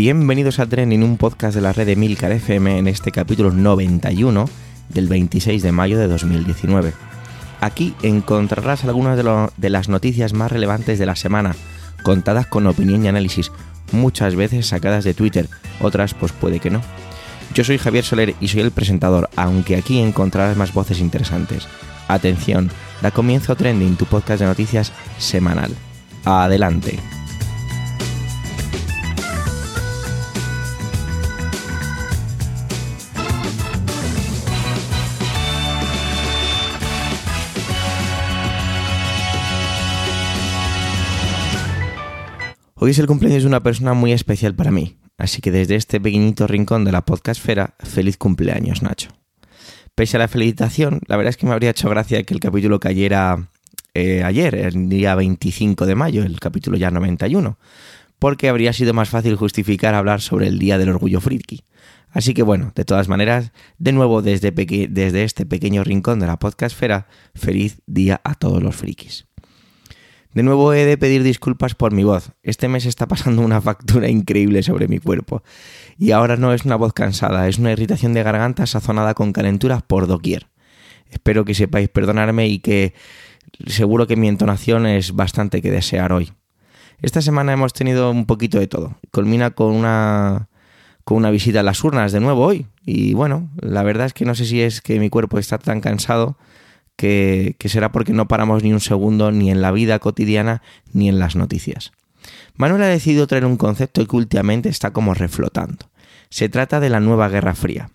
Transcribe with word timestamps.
Bienvenidos 0.00 0.60
a 0.60 0.66
Trending, 0.66 1.02
un 1.02 1.16
podcast 1.16 1.56
de 1.56 1.60
la 1.60 1.72
red 1.72 1.84
de 1.84 1.96
Milcar 1.96 2.30
FM 2.30 2.78
en 2.78 2.86
este 2.86 3.10
capítulo 3.10 3.50
91 3.50 4.48
del 4.90 5.08
26 5.08 5.60
de 5.60 5.72
mayo 5.72 5.98
de 5.98 6.06
2019. 6.06 6.92
Aquí 7.60 7.96
encontrarás 8.02 8.84
algunas 8.84 9.16
de, 9.16 9.48
de, 9.56 9.70
las 9.70 9.88
noticias 9.88 10.34
más 10.34 10.52
relevantes 10.52 11.00
de 11.00 11.06
la 11.06 11.16
semana, 11.16 11.56
contadas 12.04 12.46
con 12.46 12.68
opinión 12.68 13.04
y 13.04 13.08
análisis, 13.08 13.50
muchas 13.90 14.36
veces 14.36 14.68
sacadas 14.68 15.02
de 15.02 15.14
Twitter, 15.14 15.48
otras 15.80 16.14
pues 16.14 16.30
puede 16.30 16.60
que 16.60 16.70
no. 16.70 16.80
Yo 17.52 17.64
soy 17.64 17.76
Javier 17.78 18.04
Soler 18.04 18.36
y 18.38 18.46
soy 18.46 18.60
el 18.60 18.70
presentador, 18.70 19.28
aunque 19.34 19.74
aquí 19.74 19.98
encontrarás 19.98 20.56
más 20.56 20.72
voces 20.72 21.00
interesantes. 21.00 21.66
Atención, 22.06 22.70
da 23.02 23.10
comienzo 23.10 23.56
Trending, 23.56 23.96
tu 23.96 24.04
podcast 24.04 24.38
de 24.38 24.46
noticias 24.46 24.92
semanal. 25.18 25.74
Adelante. 26.24 27.00
Hoy 42.80 42.92
es 42.92 42.98
el 43.00 43.08
cumpleaños 43.08 43.42
de 43.42 43.48
una 43.48 43.60
persona 43.60 43.92
muy 43.92 44.12
especial 44.12 44.54
para 44.54 44.70
mí, 44.70 44.98
así 45.16 45.40
que 45.40 45.50
desde 45.50 45.74
este 45.74 46.00
pequeñito 46.00 46.46
rincón 46.46 46.84
de 46.84 46.92
la 46.92 47.04
podcastfera, 47.04 47.74
feliz 47.80 48.16
cumpleaños 48.16 48.82
Nacho. 48.82 49.08
Pese 49.96 50.16
a 50.16 50.20
la 50.20 50.28
felicitación, 50.28 51.00
la 51.08 51.16
verdad 51.16 51.30
es 51.30 51.36
que 51.36 51.46
me 51.46 51.52
habría 51.54 51.70
hecho 51.70 51.90
gracia 51.90 52.22
que 52.22 52.34
el 52.34 52.38
capítulo 52.38 52.78
cayera 52.78 53.48
eh, 53.94 54.22
ayer, 54.22 54.54
el 54.54 54.88
día 54.88 55.16
25 55.16 55.86
de 55.86 55.96
mayo, 55.96 56.22
el 56.22 56.38
capítulo 56.38 56.76
ya 56.76 56.92
91, 56.92 57.58
porque 58.20 58.48
habría 58.48 58.72
sido 58.72 58.94
más 58.94 59.08
fácil 59.08 59.34
justificar 59.34 59.96
hablar 59.96 60.20
sobre 60.20 60.46
el 60.46 60.60
Día 60.60 60.78
del 60.78 60.90
Orgullo 60.90 61.20
Friki. 61.20 61.64
Así 62.10 62.32
que 62.32 62.44
bueno, 62.44 62.70
de 62.76 62.84
todas 62.84 63.08
maneras, 63.08 63.50
de 63.78 63.90
nuevo 63.90 64.22
desde, 64.22 64.52
desde 64.52 65.24
este 65.24 65.46
pequeño 65.46 65.82
rincón 65.82 66.20
de 66.20 66.28
la 66.28 66.38
podcastfera, 66.38 67.08
feliz 67.34 67.80
día 67.86 68.20
a 68.22 68.36
todos 68.36 68.62
los 68.62 68.76
frikis. 68.76 69.27
De 70.34 70.42
nuevo 70.42 70.72
he 70.74 70.84
de 70.84 70.98
pedir 70.98 71.22
disculpas 71.22 71.74
por 71.74 71.92
mi 71.92 72.04
voz. 72.04 72.32
Este 72.42 72.68
mes 72.68 72.84
está 72.86 73.08
pasando 73.08 73.42
una 73.42 73.60
factura 73.60 74.08
increíble 74.10 74.62
sobre 74.62 74.88
mi 74.88 74.98
cuerpo. 74.98 75.42
Y 75.96 76.12
ahora 76.12 76.36
no 76.36 76.52
es 76.52 76.64
una 76.64 76.76
voz 76.76 76.92
cansada, 76.92 77.48
es 77.48 77.58
una 77.58 77.72
irritación 77.72 78.12
de 78.12 78.22
garganta 78.22 78.66
sazonada 78.66 79.14
con 79.14 79.32
calenturas 79.32 79.82
por 79.82 80.06
doquier. 80.06 80.46
Espero 81.10 81.44
que 81.44 81.54
sepáis 81.54 81.88
perdonarme 81.88 82.48
y 82.48 82.58
que 82.58 82.92
seguro 83.66 84.06
que 84.06 84.16
mi 84.16 84.28
entonación 84.28 84.86
es 84.86 85.16
bastante 85.16 85.62
que 85.62 85.70
desear 85.70 86.12
hoy. 86.12 86.32
Esta 87.00 87.22
semana 87.22 87.52
hemos 87.52 87.72
tenido 87.72 88.10
un 88.10 88.26
poquito 88.26 88.58
de 88.58 88.66
todo. 88.66 88.98
Culmina 89.10 89.52
con 89.52 89.72
una 89.72 90.48
con 91.04 91.16
una 91.16 91.30
visita 91.30 91.60
a 91.60 91.62
las 91.62 91.82
urnas 91.82 92.12
de 92.12 92.20
nuevo 92.20 92.44
hoy. 92.44 92.66
Y 92.84 93.14
bueno, 93.14 93.48
la 93.62 93.82
verdad 93.82 94.06
es 94.06 94.12
que 94.12 94.26
no 94.26 94.34
sé 94.34 94.44
si 94.44 94.60
es 94.60 94.82
que 94.82 95.00
mi 95.00 95.08
cuerpo 95.08 95.38
está 95.38 95.56
tan 95.56 95.80
cansado 95.80 96.36
que, 96.98 97.54
será 97.66 97.92
porque 97.92 98.12
no 98.12 98.26
paramos 98.26 98.64
ni 98.64 98.72
un 98.72 98.80
segundo 98.80 99.30
ni 99.30 99.52
en 99.52 99.62
la 99.62 99.70
vida 99.70 100.00
cotidiana 100.00 100.62
ni 100.92 101.08
en 101.08 101.20
las 101.20 101.36
noticias. 101.36 101.92
Manuel 102.56 102.82
ha 102.82 102.88
decidido 102.88 103.28
traer 103.28 103.46
un 103.46 103.56
concepto 103.56 104.04
que 104.04 104.16
últimamente 104.16 104.68
está 104.68 104.90
como 104.90 105.14
reflotando. 105.14 105.86
Se 106.28 106.48
trata 106.48 106.80
de 106.80 106.90
la 106.90 106.98
nueva 106.98 107.28
Guerra 107.28 107.54
Fría. 107.54 107.90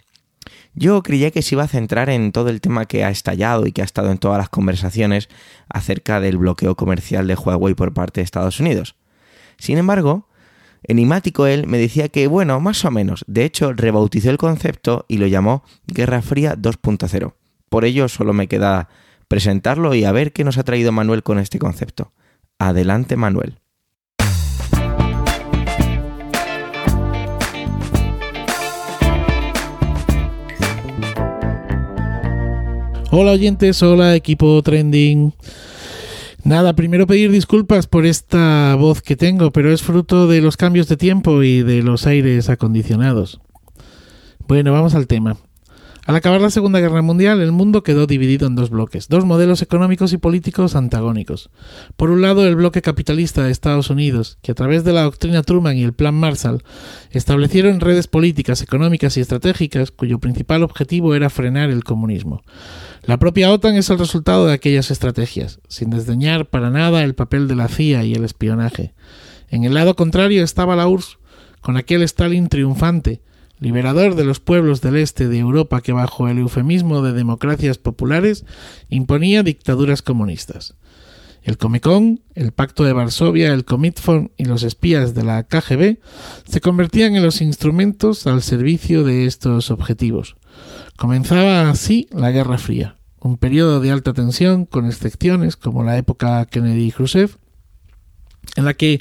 Yo 0.73 1.04
creía 1.04 1.32
que 1.32 1.42
se 1.42 1.56
iba 1.56 1.66
a 1.66 1.68
centrar 1.68 2.10
en 2.10 2.32
todo 2.32 2.50
el 2.50 2.61
tema 2.61 2.86
que 2.86 3.04
ha 3.04 3.10
estallado 3.10 3.67
y 3.67 3.73
que 3.73 3.82
ha 3.82 3.86
estado 3.86 4.10
en 4.10 4.17
todas 4.17 4.38
las 4.38 4.50
conversaciones 4.50 5.27
acerca 5.67 6.22
del 6.22 6.38
bloqueo 6.38 6.76
comercial 6.76 7.27
de 7.27 7.36
Huawei 7.36 7.76
por 7.76 7.94
parte 7.94 8.22
de 8.22 8.26
Estados 8.26 8.61
Unidos. 8.61 8.95
Sin 9.58 9.77
embargo, 9.77 10.30
enigmático 10.83 11.45
él 11.45 11.67
me 11.67 11.77
decía 11.77 12.08
que, 12.08 12.27
bueno, 12.27 12.60
más 12.61 12.86
o 12.86 12.92
menos, 12.92 13.26
de 13.27 13.44
hecho 13.44 13.73
rebautizó 13.73 14.30
el 14.30 14.38
concepto 14.38 15.06
y 15.10 15.17
lo 15.17 15.27
llamó 15.27 15.64
Guerra 15.88 16.22
Fría 16.22 16.56
2.0. 16.56 17.33
Por 17.67 17.86
ello 17.86 18.08
solo 18.08 18.33
me 18.33 18.48
queda 18.48 18.88
presentarlo 19.33 19.95
y 19.95 20.04
a 20.04 20.11
ver 20.11 20.32
qué 20.32 20.44
nos 20.44 20.60
ha 20.60 20.64
traído 20.64 20.92
Manuel 20.92 21.23
con 21.23 21.39
este 21.39 21.58
concepto. 21.58 22.11
Adelante 22.60 23.16
Manuel. 23.16 23.55
Hola 33.10 33.32
oyentes, 33.32 33.82
hola 33.82 34.16
equipo 34.16 34.61
trending. 34.61 35.33
Nada, 36.44 36.73
primero 36.76 37.08
pedir 37.08 37.32
disculpas 37.32 37.88
por 37.88 38.05
esta 38.05 38.76
voz 38.76 39.02
que 39.02 39.15
tengo, 39.15 39.50
pero 39.50 39.73
es 39.73 39.82
fruto 39.82 40.27
de 40.27 40.42
los 40.42 40.58
cambios 40.58 40.88
de 40.88 40.98
tiempo 40.98 41.42
y 41.42 41.64
de 41.64 41.82
los 41.82 42.05
aires 42.05 42.50
acondicionados. 42.50 43.42
Bueno, 44.48 44.71
vamos 44.73 44.94
al 44.94 45.08
tema. 45.08 45.38
Al 46.05 46.17
acabar 46.17 46.41
la 46.41 46.49
Segunda 46.49 46.81
Guerra 46.81 47.02
Mundial, 47.02 47.39
el 47.39 47.53
mundo 47.53 47.81
quedó 47.81 48.08
dividido 48.08 48.45
en 48.45 48.55
dos 48.55 48.69
bloques, 48.69 49.08
dos 49.08 49.23
modelos 49.23 49.61
económicos 49.61 50.11
y 50.11 50.17
políticos 50.17 50.75
antagónicos. 50.75 51.49
Por 51.95 52.09
un 52.09 52.21
lado, 52.21 52.45
el 52.45 52.58
bloque 52.58 52.81
capitalista 52.81 53.43
de 53.43 53.52
Estados 53.52 53.89
Unidos, 53.89 54.37
que 54.41 54.52
a 54.52 54.55
través 54.55 54.83
de 54.83 54.91
la 54.91 55.03
doctrina 55.03 55.43
Truman 55.43 55.77
y 55.77 55.83
el 55.83 55.93
Plan 55.93 56.14
Marshall 56.14 56.61
establecieron 57.11 57.80
redes 57.80 58.08
políticas, 58.08 58.61
económicas 58.61 59.15
y 59.15 59.21
estratégicas 59.21 59.91
cuyo 59.91 60.19
principal 60.19 60.64
objetivo 60.64 61.15
era 61.15 61.30
frenar 61.30 61.69
el 61.69 61.86
comunismo. 61.86 62.41
La 63.03 63.17
propia 63.17 63.49
OTAN 63.49 63.75
es 63.75 63.89
el 63.89 63.99
resultado 63.99 64.45
de 64.45 64.53
aquellas 64.53 64.91
estrategias, 64.91 65.61
sin 65.70 65.89
desdeñar 65.89 66.49
para 66.49 66.70
nada 66.70 67.03
el 67.03 67.15
papel 67.15 67.47
de 67.47 67.55
la 67.55 67.70
CIA 67.70 68.03
y 68.03 68.14
el 68.14 68.25
espionaje. 68.25 68.93
En 69.47 69.64
el 69.64 69.73
lado 69.73 69.95
contrario 69.95 70.43
estaba 70.43 70.75
la 70.75 70.87
URSS, 70.87 71.17
con 71.61 71.77
aquel 71.77 72.02
Stalin 72.03 72.49
triunfante, 72.49 73.21
liberador 73.59 74.15
de 74.15 74.25
los 74.25 74.39
pueblos 74.39 74.81
del 74.81 74.97
este 74.97 75.27
de 75.27 75.39
Europa 75.39 75.81
que 75.81 75.93
bajo 75.93 76.27
el 76.27 76.39
eufemismo 76.39 77.02
de 77.02 77.14
democracias 77.14 77.77
populares 77.77 78.45
imponía 78.89 79.43
dictaduras 79.43 80.02
comunistas. 80.02 80.75
El 81.43 81.58
Comecon, 81.58 82.21
el 82.36 82.53
Pacto 82.53 82.86
de 82.86 82.93
Varsovia, 82.93 83.53
el 83.53 83.65
Comintfon 83.65 84.31
y 84.37 84.45
los 84.45 84.64
espías 84.64 85.14
de 85.14 85.23
la 85.23 85.43
KGB 85.43 85.99
se 86.45 86.61
convertían 86.61 87.15
en 87.15 87.23
los 87.23 87.41
instrumentos 87.41 88.27
al 88.27 88.41
servicio 88.41 89.03
de 89.03 89.25
estos 89.25 89.70
objetivos. 89.70 90.37
Comenzaba 90.95 91.70
así 91.70 92.08
la 92.11 92.31
Guerra 92.31 92.58
Fría, 92.58 92.95
un 93.20 93.37
periodo 93.37 93.81
de 93.81 93.91
alta 93.91 94.14
tensión 94.14 94.65
con 94.65 94.85
excepciones 94.85 95.58
como 95.58 95.83
la 95.83 95.97
época 95.97 96.45
Kennedy 96.45 96.85
y 96.85 96.91
Khrushchev, 96.91 97.37
en 98.55 98.65
la 98.65 98.73
que 98.73 98.99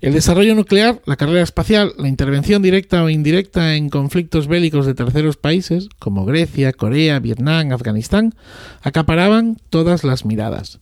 el 0.00 0.14
desarrollo 0.14 0.54
nuclear, 0.54 1.02
la 1.04 1.16
carrera 1.16 1.42
espacial, 1.42 1.92
la 1.98 2.08
intervención 2.08 2.62
directa 2.62 3.04
o 3.04 3.10
indirecta 3.10 3.74
en 3.74 3.90
conflictos 3.90 4.46
bélicos 4.46 4.86
de 4.86 4.94
terceros 4.94 5.36
países, 5.36 5.88
como 5.98 6.24
Grecia, 6.24 6.72
Corea, 6.72 7.18
Vietnam, 7.18 7.72
Afganistán, 7.72 8.34
acaparaban 8.82 9.58
todas 9.68 10.02
las 10.04 10.24
miradas. 10.24 10.80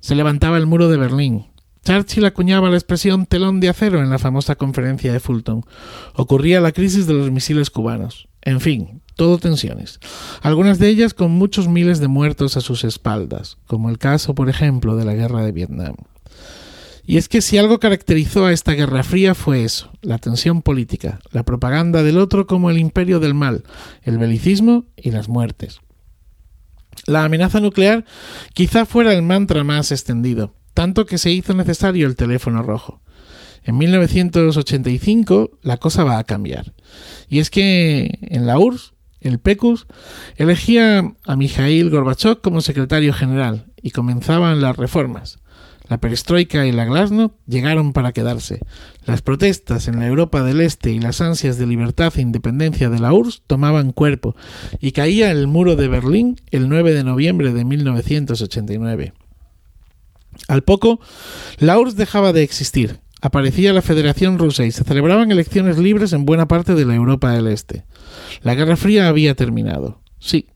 Se 0.00 0.14
levantaba 0.14 0.58
el 0.58 0.66
muro 0.66 0.88
de 0.88 0.96
Berlín. 0.96 1.46
Churchill 1.84 2.24
acuñaba 2.24 2.68
la 2.68 2.76
expresión 2.76 3.26
telón 3.26 3.60
de 3.60 3.68
acero 3.68 4.02
en 4.02 4.10
la 4.10 4.18
famosa 4.18 4.56
conferencia 4.56 5.12
de 5.12 5.20
Fulton. 5.20 5.64
Ocurría 6.14 6.60
la 6.60 6.72
crisis 6.72 7.06
de 7.06 7.14
los 7.14 7.30
misiles 7.30 7.70
cubanos. 7.70 8.26
En 8.42 8.60
fin, 8.60 9.02
todo 9.14 9.38
tensiones. 9.38 10.00
Algunas 10.42 10.80
de 10.80 10.88
ellas 10.88 11.14
con 11.14 11.30
muchos 11.30 11.68
miles 11.68 12.00
de 12.00 12.08
muertos 12.08 12.56
a 12.56 12.60
sus 12.60 12.82
espaldas, 12.82 13.58
como 13.66 13.90
el 13.90 13.98
caso, 13.98 14.34
por 14.34 14.48
ejemplo, 14.48 14.96
de 14.96 15.04
la 15.04 15.14
guerra 15.14 15.44
de 15.44 15.52
Vietnam. 15.52 15.94
Y 17.06 17.18
es 17.18 17.28
que 17.28 17.40
si 17.40 17.56
algo 17.56 17.78
caracterizó 17.78 18.46
a 18.46 18.52
esta 18.52 18.72
Guerra 18.72 19.04
Fría 19.04 19.36
fue 19.36 19.62
eso, 19.62 19.92
la 20.02 20.18
tensión 20.18 20.60
política, 20.60 21.20
la 21.30 21.44
propaganda 21.44 22.02
del 22.02 22.18
otro 22.18 22.48
como 22.48 22.68
el 22.68 22.78
imperio 22.78 23.20
del 23.20 23.32
mal, 23.32 23.62
el 24.02 24.18
belicismo 24.18 24.86
y 24.96 25.12
las 25.12 25.28
muertes. 25.28 25.80
La 27.06 27.24
amenaza 27.24 27.60
nuclear 27.60 28.04
quizá 28.54 28.86
fuera 28.86 29.12
el 29.12 29.22
mantra 29.22 29.62
más 29.62 29.92
extendido, 29.92 30.54
tanto 30.74 31.06
que 31.06 31.18
se 31.18 31.30
hizo 31.30 31.54
necesario 31.54 32.08
el 32.08 32.16
teléfono 32.16 32.62
rojo. 32.62 33.00
En 33.62 33.78
1985 33.78 35.58
la 35.62 35.76
cosa 35.76 36.02
va 36.02 36.18
a 36.18 36.24
cambiar. 36.24 36.74
Y 37.28 37.38
es 37.38 37.50
que 37.50 38.18
en 38.22 38.46
la 38.46 38.58
URSS, 38.58 38.94
el 39.20 39.38
PECUS, 39.38 39.86
elegía 40.36 41.14
a 41.24 41.36
Mikhail 41.36 41.90
Gorbachev 41.90 42.40
como 42.40 42.60
secretario 42.60 43.12
general 43.12 43.66
y 43.80 43.90
comenzaban 43.90 44.60
las 44.60 44.76
reformas. 44.76 45.38
La 45.88 45.98
perestroika 45.98 46.66
y 46.66 46.72
la 46.72 46.84
glasnost 46.84 47.34
llegaron 47.46 47.92
para 47.92 48.12
quedarse. 48.12 48.60
Las 49.04 49.22
protestas 49.22 49.86
en 49.86 50.00
la 50.00 50.06
Europa 50.06 50.42
del 50.42 50.60
Este 50.60 50.90
y 50.90 50.98
las 50.98 51.20
ansias 51.20 51.58
de 51.58 51.66
libertad 51.66 52.12
e 52.16 52.22
independencia 52.22 52.90
de 52.90 52.98
la 52.98 53.12
URSS 53.12 53.42
tomaban 53.46 53.92
cuerpo 53.92 54.34
y 54.80 54.92
caía 54.92 55.30
el 55.30 55.46
muro 55.46 55.76
de 55.76 55.88
Berlín 55.88 56.40
el 56.50 56.68
9 56.68 56.92
de 56.92 57.04
noviembre 57.04 57.52
de 57.52 57.64
1989. 57.64 59.12
Al 60.48 60.62
poco, 60.62 61.00
la 61.58 61.78
URSS 61.78 61.96
dejaba 61.96 62.32
de 62.32 62.42
existir. 62.42 63.00
Aparecía 63.22 63.72
la 63.72 63.82
Federación 63.82 64.38
Rusa 64.38 64.64
y 64.64 64.72
se 64.72 64.84
celebraban 64.84 65.30
elecciones 65.30 65.78
libres 65.78 66.12
en 66.12 66.26
buena 66.26 66.48
parte 66.48 66.74
de 66.74 66.84
la 66.84 66.94
Europa 66.94 67.30
del 67.30 67.46
Este. 67.46 67.84
La 68.42 68.54
Guerra 68.54 68.76
Fría 68.76 69.08
había 69.08 69.34
terminado. 69.34 70.00
Sí, 70.18 70.48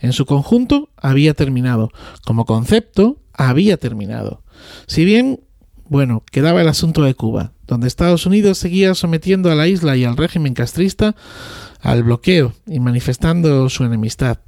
en 0.00 0.12
su 0.12 0.26
conjunto 0.26 0.90
había 0.96 1.34
terminado. 1.34 1.90
Como 2.24 2.44
concepto, 2.44 3.18
había 3.32 3.76
terminado. 3.76 4.41
Si 4.86 5.04
bien 5.04 5.40
Bueno, 5.88 6.24
quedaba 6.30 6.62
el 6.62 6.68
asunto 6.68 7.02
de 7.02 7.14
Cuba, 7.14 7.52
donde 7.66 7.86
Estados 7.86 8.24
Unidos 8.24 8.56
seguía 8.56 8.94
sometiendo 8.94 9.50
a 9.50 9.54
la 9.54 9.68
isla 9.68 9.94
y 9.94 10.04
al 10.04 10.16
régimen 10.16 10.54
castrista 10.54 11.14
al 11.82 12.02
bloqueo 12.04 12.54
y 12.66 12.80
manifestando 12.80 13.68
su 13.68 13.84
enemistad. 13.84 14.38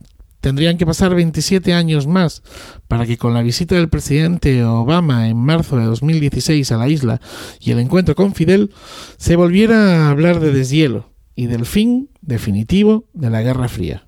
Tendrían 0.40 0.78
que 0.78 0.86
pasar 0.86 1.14
27 1.14 1.72
años 1.72 2.06
más 2.06 2.42
para 2.86 3.06
que 3.06 3.16
con 3.16 3.34
la 3.34 3.42
visita 3.42 3.74
del 3.74 3.88
presidente 3.88 4.62
Obama 4.62 5.28
en 5.28 5.38
marzo 5.38 5.76
de 5.76 5.84
2016 5.86 6.70
a 6.70 6.76
la 6.76 6.88
isla 6.88 7.20
y 7.60 7.70
el 7.70 7.78
encuentro 7.78 8.14
con 8.14 8.34
Fidel 8.34 8.70
se 9.16 9.36
volviera 9.36 10.06
a 10.06 10.10
hablar 10.10 10.40
de 10.40 10.52
deshielo 10.52 11.12
y 11.34 11.46
del 11.46 11.66
fin 11.66 12.10
definitivo 12.20 13.08
de 13.14 13.30
la 13.30 13.42
Guerra 13.42 13.68
Fría. 13.68 14.06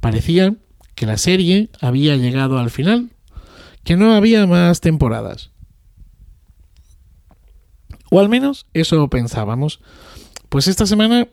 Parecía 0.00 0.56
que 0.94 1.06
la 1.06 1.18
serie 1.18 1.68
había 1.80 2.16
llegado 2.16 2.58
al 2.58 2.70
final, 2.70 3.10
que 3.84 3.96
no 3.96 4.14
había 4.14 4.46
más 4.46 4.80
temporadas. 4.80 5.50
O 8.10 8.20
al 8.20 8.28
menos 8.28 8.66
eso 8.74 9.08
pensábamos. 9.08 9.80
Pues 10.48 10.66
esta 10.66 10.86
semana 10.86 11.28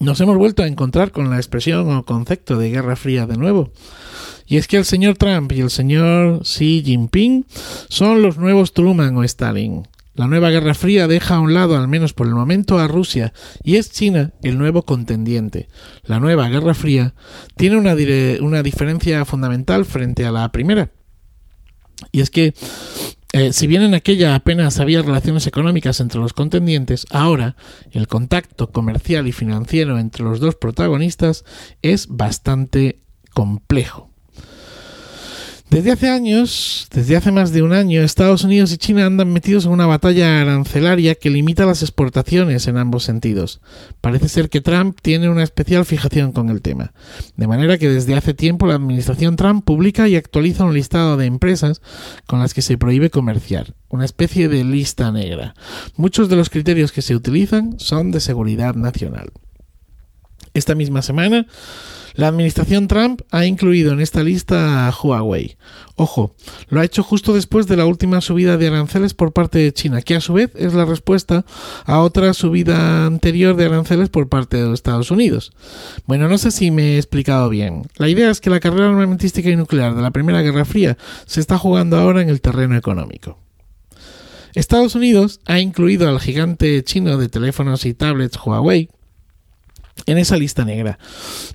nos 0.00 0.20
hemos 0.20 0.36
vuelto 0.36 0.62
a 0.62 0.66
encontrar 0.66 1.12
con 1.12 1.30
la 1.30 1.36
expresión 1.36 1.90
o 1.94 2.04
concepto 2.04 2.58
de 2.58 2.70
Guerra 2.70 2.96
Fría 2.96 3.26
de 3.26 3.36
nuevo. 3.36 3.70
Y 4.46 4.56
es 4.56 4.66
que 4.66 4.76
el 4.76 4.84
señor 4.84 5.16
Trump 5.16 5.52
y 5.52 5.60
el 5.60 5.70
señor 5.70 6.42
Xi 6.42 6.82
Jinping 6.84 7.46
son 7.88 8.22
los 8.22 8.38
nuevos 8.38 8.72
Truman 8.72 9.16
o 9.16 9.24
Stalin. 9.24 9.86
La 10.14 10.28
nueva 10.28 10.50
Guerra 10.50 10.74
Fría 10.74 11.08
deja 11.08 11.36
a 11.36 11.40
un 11.40 11.54
lado, 11.54 11.76
al 11.76 11.88
menos 11.88 12.12
por 12.12 12.28
el 12.28 12.34
momento, 12.34 12.78
a 12.78 12.86
Rusia 12.86 13.32
y 13.64 13.76
es 13.76 13.90
China 13.90 14.32
el 14.42 14.58
nuevo 14.58 14.84
contendiente. 14.84 15.68
La 16.04 16.20
nueva 16.20 16.48
Guerra 16.48 16.74
Fría 16.74 17.14
tiene 17.56 17.76
una, 17.76 17.96
una 18.40 18.62
diferencia 18.62 19.24
fundamental 19.24 19.84
frente 19.84 20.24
a 20.24 20.30
la 20.30 20.52
primera. 20.52 20.90
Y 22.12 22.20
es 22.20 22.30
que 22.30 22.54
eh, 23.32 23.52
si 23.52 23.66
bien 23.66 23.82
en 23.82 23.94
aquella 23.94 24.36
apenas 24.36 24.78
había 24.78 25.02
relaciones 25.02 25.48
económicas 25.48 25.98
entre 25.98 26.20
los 26.20 26.32
contendientes, 26.32 27.04
ahora 27.10 27.56
el 27.90 28.06
contacto 28.06 28.70
comercial 28.70 29.26
y 29.26 29.32
financiero 29.32 29.98
entre 29.98 30.22
los 30.22 30.38
dos 30.38 30.54
protagonistas 30.54 31.44
es 31.82 32.06
bastante 32.06 33.00
complejo. 33.32 34.13
Desde 35.74 35.90
hace 35.90 36.08
años, 36.08 36.86
desde 36.92 37.16
hace 37.16 37.32
más 37.32 37.50
de 37.50 37.60
un 37.60 37.72
año, 37.72 38.00
Estados 38.00 38.44
Unidos 38.44 38.72
y 38.72 38.78
China 38.78 39.06
andan 39.06 39.32
metidos 39.32 39.64
en 39.64 39.72
una 39.72 39.86
batalla 39.86 40.40
arancelaria 40.40 41.16
que 41.16 41.30
limita 41.30 41.66
las 41.66 41.82
exportaciones 41.82 42.68
en 42.68 42.76
ambos 42.76 43.02
sentidos. 43.02 43.60
Parece 44.00 44.28
ser 44.28 44.50
que 44.50 44.60
Trump 44.60 44.96
tiene 45.02 45.28
una 45.28 45.42
especial 45.42 45.84
fijación 45.84 46.30
con 46.30 46.48
el 46.48 46.62
tema. 46.62 46.92
De 47.34 47.48
manera 47.48 47.76
que 47.76 47.88
desde 47.88 48.14
hace 48.14 48.34
tiempo 48.34 48.68
la 48.68 48.76
administración 48.76 49.34
Trump 49.34 49.64
publica 49.64 50.06
y 50.06 50.14
actualiza 50.14 50.62
un 50.62 50.74
listado 50.74 51.16
de 51.16 51.26
empresas 51.26 51.82
con 52.28 52.38
las 52.38 52.54
que 52.54 52.62
se 52.62 52.78
prohíbe 52.78 53.10
comerciar, 53.10 53.74
una 53.88 54.04
especie 54.04 54.48
de 54.48 54.62
lista 54.62 55.10
negra. 55.10 55.56
Muchos 55.96 56.28
de 56.28 56.36
los 56.36 56.50
criterios 56.50 56.92
que 56.92 57.02
se 57.02 57.16
utilizan 57.16 57.80
son 57.80 58.12
de 58.12 58.20
seguridad 58.20 58.76
nacional. 58.76 59.32
Esta 60.52 60.76
misma 60.76 61.02
semana, 61.02 61.48
la 62.14 62.28
administración 62.28 62.88
Trump 62.88 63.22
ha 63.30 63.44
incluido 63.44 63.92
en 63.92 64.00
esta 64.00 64.22
lista 64.22 64.86
a 64.86 64.92
Huawei. 64.92 65.56
Ojo, 65.96 66.34
lo 66.68 66.80
ha 66.80 66.84
hecho 66.84 67.02
justo 67.02 67.34
después 67.34 67.66
de 67.66 67.76
la 67.76 67.86
última 67.86 68.20
subida 68.20 68.56
de 68.56 68.68
aranceles 68.68 69.14
por 69.14 69.32
parte 69.32 69.58
de 69.58 69.72
China, 69.72 70.02
que 70.02 70.14
a 70.14 70.20
su 70.20 70.32
vez 70.32 70.50
es 70.54 70.74
la 70.74 70.84
respuesta 70.84 71.44
a 71.84 72.00
otra 72.00 72.32
subida 72.34 73.06
anterior 73.06 73.56
de 73.56 73.66
aranceles 73.66 74.08
por 74.08 74.28
parte 74.28 74.56
de 74.56 74.72
Estados 74.72 75.10
Unidos. 75.10 75.52
Bueno, 76.06 76.28
no 76.28 76.38
sé 76.38 76.50
si 76.50 76.70
me 76.70 76.94
he 76.94 76.96
explicado 76.98 77.48
bien. 77.48 77.82
La 77.96 78.08
idea 78.08 78.30
es 78.30 78.40
que 78.40 78.50
la 78.50 78.60
carrera 78.60 78.88
armamentística 78.88 79.50
y 79.50 79.56
nuclear 79.56 79.94
de 79.94 80.02
la 80.02 80.10
Primera 80.10 80.42
Guerra 80.42 80.64
Fría 80.64 80.96
se 81.26 81.40
está 81.40 81.58
jugando 81.58 81.96
ahora 81.96 82.22
en 82.22 82.28
el 82.28 82.40
terreno 82.40 82.76
económico. 82.76 83.38
Estados 84.54 84.94
Unidos 84.94 85.40
ha 85.46 85.58
incluido 85.58 86.08
al 86.08 86.20
gigante 86.20 86.82
chino 86.84 87.18
de 87.18 87.28
teléfonos 87.28 87.84
y 87.86 87.94
tablets 87.94 88.38
Huawei 88.44 88.88
en 90.06 90.18
esa 90.18 90.36
lista 90.36 90.64
negra, 90.64 90.98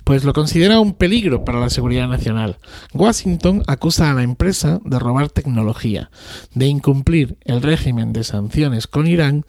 pues 0.04 0.24
lo 0.24 0.32
considera 0.32 0.80
un 0.80 0.94
peligro 0.94 1.44
para 1.44 1.60
la 1.60 1.70
seguridad 1.70 2.08
nacional. 2.08 2.58
Washington 2.92 3.62
acusa 3.66 4.10
a 4.10 4.14
la 4.14 4.22
empresa 4.22 4.80
de 4.84 4.98
robar 4.98 5.28
tecnología, 5.28 6.10
de 6.54 6.66
incumplir 6.66 7.36
el 7.44 7.62
régimen 7.62 8.12
de 8.12 8.24
sanciones 8.24 8.86
con 8.86 9.06
Irán 9.06 9.44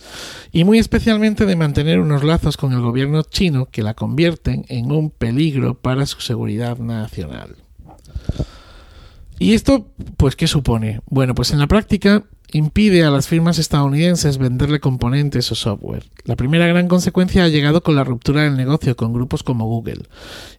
y 0.51 0.63
muy 0.63 0.79
especialmente 0.79 1.45
de 1.45 1.55
mantener 1.55 1.99
unos 1.99 2.23
lazos 2.23 2.57
con 2.57 2.73
el 2.73 2.81
gobierno 2.81 3.23
chino 3.23 3.65
que 3.65 3.83
la 3.83 3.93
convierten 3.93 4.65
en 4.67 4.91
un 4.91 5.09
peligro 5.09 5.79
para 5.79 6.05
su 6.05 6.21
seguridad 6.21 6.77
nacional. 6.77 7.55
¿Y 9.39 9.53
esto, 9.55 9.87
pues, 10.17 10.35
qué 10.35 10.45
supone? 10.45 11.01
Bueno, 11.07 11.33
pues 11.33 11.49
en 11.51 11.57
la 11.57 11.65
práctica 11.65 12.25
impide 12.53 13.03
a 13.03 13.09
las 13.09 13.27
firmas 13.27 13.59
estadounidenses 13.59 14.37
venderle 14.37 14.79
componentes 14.79 15.51
o 15.51 15.55
software. 15.55 16.05
La 16.25 16.35
primera 16.35 16.67
gran 16.67 16.87
consecuencia 16.87 17.43
ha 17.43 17.47
llegado 17.47 17.81
con 17.81 17.95
la 17.95 18.03
ruptura 18.03 18.43
del 18.43 18.57
negocio 18.57 18.95
con 18.95 19.13
grupos 19.13 19.43
como 19.43 19.65
Google. 19.67 20.03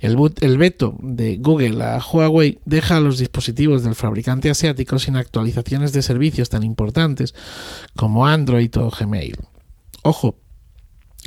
El, 0.00 0.58
veto 0.58 0.96
de 1.00 1.36
Google 1.36 1.82
a 1.82 2.00
Huawei 2.00 2.60
deja 2.64 2.96
a 2.96 3.00
los 3.00 3.18
dispositivos 3.18 3.84
del 3.84 3.94
fabricante 3.94 4.50
asiático 4.50 4.98
sin 4.98 5.16
actualizaciones 5.16 5.92
de 5.92 6.02
servicios 6.02 6.48
tan 6.48 6.62
importantes 6.62 7.34
como 7.96 8.26
Android 8.26 8.76
o 8.78 8.90
Gmail. 8.90 9.36
Ojo, 10.02 10.36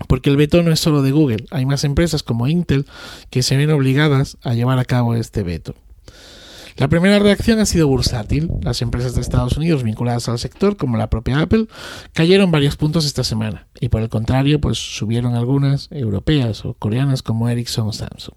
porque 0.08 0.30
el 0.30 0.38
veto 0.38 0.62
no 0.62 0.72
es 0.72 0.80
solo 0.80 1.02
de 1.02 1.12
Google, 1.12 1.46
hay 1.52 1.66
más 1.66 1.84
empresas 1.84 2.24
como 2.24 2.48
Intel 2.48 2.86
que 3.30 3.44
se 3.44 3.56
ven 3.56 3.72
obligadas 3.72 4.38
a 4.44 4.54
llevar 4.54 4.80
a 4.80 4.86
cabo 4.86 5.16
este 5.16 5.44
veto. 5.44 5.76
La 6.78 6.90
primera 6.90 7.20
reacción 7.20 7.60
ha 7.60 7.66
sido 7.66 7.88
bursátil. 7.88 8.52
Las 8.62 8.82
empresas 8.82 9.16
de 9.16 9.22
Estados 9.22 9.56
Unidos 9.56 9.84
vinculadas 9.84 10.28
al 10.28 10.40
sector, 10.40 10.76
como 10.76 10.98
la 10.98 11.10
propia 11.10 11.40
Apple, 11.40 11.68
cayeron 12.12 12.52
varios 12.52 12.76
puntos 12.76 13.06
esta 13.06 13.24
semana. 13.24 13.68
Y 13.80 13.90
por 13.90 14.02
el 14.02 14.10
contrario, 14.10 14.60
pues 14.60 14.78
subieron 14.78 15.36
algunas 15.36 15.88
europeas 15.92 16.66
o 16.66 16.74
coreanas 16.74 17.22
como 17.22 17.48
Ericsson 17.48 17.88
o 17.88 17.94
Samsung. 17.94 18.36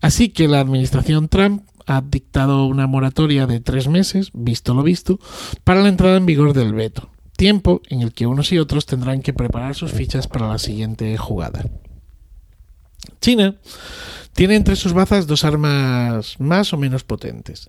Así 0.00 0.30
que 0.30 0.48
la 0.48 0.60
administración 0.60 1.28
Trump 1.28 1.62
ha 1.86 2.00
dictado 2.00 2.66
una 2.66 2.86
moratoria 2.86 3.46
de 3.46 3.60
tres 3.60 3.88
meses, 3.88 4.30
visto 4.32 4.74
lo 4.74 4.82
visto, 4.82 5.20
para 5.62 5.82
la 5.82 5.88
entrada 5.88 6.16
en 6.16 6.26
vigor 6.26 6.54
del 6.54 6.72
veto. 6.72 7.08
Tiempo 7.36 7.82
en 7.88 8.02
el 8.02 8.12
que 8.12 8.26
unos 8.26 8.52
y 8.52 8.58
otros 8.58 8.86
tendrán 8.86 9.22
que 9.22 9.32
preparar 9.32 9.74
sus 9.74 9.92
fichas 9.92 10.26
para 10.26 10.48
la 10.48 10.58
siguiente 10.58 11.16
jugada. 11.18 11.64
China 13.20 13.56
tiene 14.34 14.56
entre 14.56 14.76
sus 14.76 14.92
bazas 14.92 15.26
dos 15.26 15.44
armas 15.44 16.36
más 16.40 16.72
o 16.72 16.76
menos 16.76 17.04
potentes. 17.04 17.66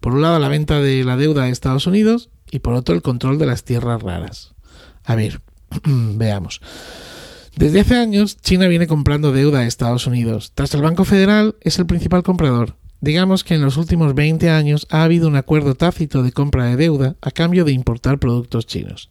Por 0.00 0.14
un 0.14 0.22
lado, 0.22 0.38
la 0.38 0.48
venta 0.48 0.80
de 0.80 1.04
la 1.04 1.16
deuda 1.16 1.44
a 1.44 1.48
Estados 1.48 1.86
Unidos 1.86 2.30
y 2.50 2.60
por 2.60 2.74
otro, 2.74 2.94
el 2.94 3.02
control 3.02 3.38
de 3.38 3.46
las 3.46 3.64
tierras 3.64 4.02
raras. 4.02 4.54
A 5.04 5.14
ver, 5.14 5.40
veamos. 5.84 6.60
Desde 7.56 7.80
hace 7.80 7.96
años, 7.96 8.36
China 8.40 8.68
viene 8.68 8.86
comprando 8.86 9.32
deuda 9.32 9.60
a 9.60 9.66
Estados 9.66 10.06
Unidos. 10.06 10.52
Tras 10.54 10.74
el 10.74 10.82
Banco 10.82 11.04
Federal, 11.04 11.56
es 11.60 11.78
el 11.78 11.86
principal 11.86 12.22
comprador. 12.22 12.76
Digamos 13.00 13.44
que 13.44 13.54
en 13.54 13.62
los 13.62 13.76
últimos 13.76 14.14
20 14.14 14.50
años 14.50 14.86
ha 14.90 15.04
habido 15.04 15.28
un 15.28 15.36
acuerdo 15.36 15.76
tácito 15.76 16.24
de 16.24 16.32
compra 16.32 16.64
de 16.64 16.76
deuda 16.76 17.14
a 17.20 17.30
cambio 17.30 17.64
de 17.64 17.72
importar 17.72 18.18
productos 18.18 18.66
chinos. 18.66 19.10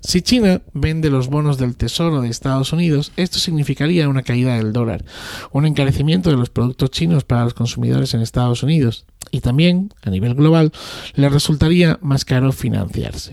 Si 0.00 0.22
China 0.22 0.62
vende 0.74 1.10
los 1.10 1.26
bonos 1.26 1.58
del 1.58 1.76
Tesoro 1.76 2.20
de 2.20 2.28
Estados 2.28 2.72
Unidos, 2.72 3.12
esto 3.16 3.40
significaría 3.40 4.08
una 4.08 4.22
caída 4.22 4.56
del 4.56 4.72
dólar, 4.72 5.04
un 5.50 5.66
encarecimiento 5.66 6.30
de 6.30 6.36
los 6.36 6.50
productos 6.50 6.92
chinos 6.92 7.24
para 7.24 7.44
los 7.44 7.54
consumidores 7.54 8.14
en 8.14 8.20
Estados 8.20 8.62
Unidos 8.62 9.06
y 9.32 9.40
también, 9.40 9.92
a 10.02 10.10
nivel 10.10 10.34
global, 10.34 10.72
le 11.14 11.28
resultaría 11.28 11.98
más 12.02 12.24
caro 12.24 12.52
financiarse. 12.52 13.32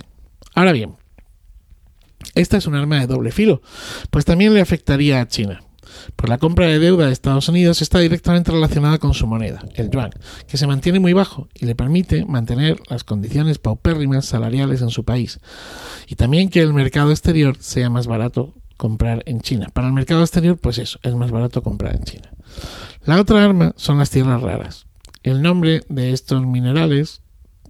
Ahora 0.55 0.71
bien, 0.71 0.95
esta 2.33 2.57
es 2.57 2.65
un 2.65 2.73
arma 2.73 2.99
de 2.99 3.07
doble 3.07 3.31
filo, 3.31 3.61
pues 4.09 4.25
también 4.25 4.55
le 4.55 4.61
afectaría 4.61 5.21
a 5.21 5.27
China. 5.27 5.61
Pues 6.15 6.29
la 6.29 6.37
compra 6.37 6.67
de 6.67 6.79
deuda 6.79 7.07
de 7.07 7.13
Estados 7.13 7.49
Unidos 7.49 7.81
está 7.81 7.99
directamente 7.99 8.51
relacionada 8.51 8.97
con 8.97 9.13
su 9.13 9.27
moneda, 9.27 9.63
el 9.75 9.89
yuan, 9.89 10.11
que 10.47 10.57
se 10.57 10.67
mantiene 10.67 10.99
muy 10.99 11.13
bajo 11.13 11.47
y 11.53 11.65
le 11.65 11.75
permite 11.75 12.25
mantener 12.25 12.79
las 12.89 13.03
condiciones 13.03 13.59
paupérrimas 13.59 14.25
salariales 14.25 14.81
en 14.81 14.89
su 14.89 15.03
país. 15.03 15.39
Y 16.07 16.15
también 16.15 16.49
que 16.49 16.61
el 16.61 16.73
mercado 16.73 17.11
exterior 17.11 17.57
sea 17.59 17.89
más 17.89 18.07
barato 18.07 18.53
comprar 18.77 19.23
en 19.25 19.41
China. 19.41 19.67
Para 19.73 19.87
el 19.87 19.93
mercado 19.93 20.21
exterior, 20.21 20.57
pues 20.57 20.77
eso, 20.77 20.99
es 21.03 21.15
más 21.15 21.31
barato 21.31 21.63
comprar 21.63 21.95
en 21.95 22.03
China. 22.03 22.33
La 23.05 23.19
otra 23.19 23.43
arma 23.43 23.73
son 23.77 23.97
las 23.97 24.09
tierras 24.09 24.41
raras. 24.41 24.85
El 25.23 25.41
nombre 25.41 25.81
de 25.89 26.11
estos 26.11 26.45
minerales 26.45 27.22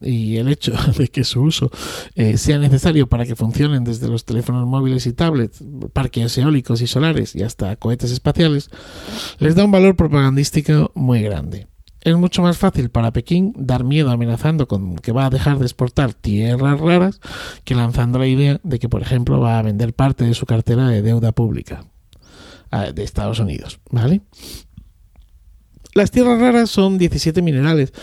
y 0.03 0.37
el 0.37 0.47
hecho 0.47 0.73
de 0.97 1.07
que 1.07 1.23
su 1.23 1.41
uso 1.41 1.71
eh, 2.15 2.37
sea 2.37 2.57
necesario 2.57 3.07
para 3.07 3.25
que 3.25 3.35
funcionen 3.35 3.83
desde 3.83 4.07
los 4.07 4.25
teléfonos 4.25 4.67
móviles 4.67 5.05
y 5.07 5.13
tablets, 5.13 5.63
parques 5.93 6.37
eólicos 6.37 6.81
y 6.81 6.87
solares 6.87 7.35
y 7.35 7.43
hasta 7.43 7.75
cohetes 7.75 8.11
espaciales, 8.11 8.69
les 9.39 9.55
da 9.55 9.65
un 9.65 9.71
valor 9.71 9.95
propagandístico 9.95 10.91
muy 10.95 11.21
grande. 11.21 11.67
Es 12.01 12.17
mucho 12.17 12.41
más 12.41 12.57
fácil 12.57 12.89
para 12.89 13.13
Pekín 13.13 13.53
dar 13.55 13.85
miedo 13.85 14.11
amenazando 14.11 14.67
con 14.67 14.97
que 14.97 15.13
va 15.13 15.27
a 15.27 15.29
dejar 15.29 15.57
de 15.57 15.65
exportar 15.65 16.13
tierras 16.13 16.79
raras 16.79 17.21
que 17.63 17.75
lanzando 17.75 18.19
la 18.19 18.27
idea 18.27 18.59
de 18.63 18.77
que, 18.77 18.89
por 18.89 19.01
ejemplo, 19.01 19.39
va 19.39 19.57
a 19.57 19.61
vender 19.61 19.93
parte 19.93 20.25
de 20.25 20.33
su 20.33 20.45
cartera 20.45 20.89
de 20.89 21.01
deuda 21.01 21.31
pública 21.31 21.85
de 22.93 23.03
Estados 23.03 23.39
Unidos, 23.39 23.79
¿vale? 23.91 24.21
Las 25.93 26.11
tierras 26.11 26.39
raras 26.39 26.69
son 26.69 26.97
17 26.97 27.41
minerales 27.41 27.93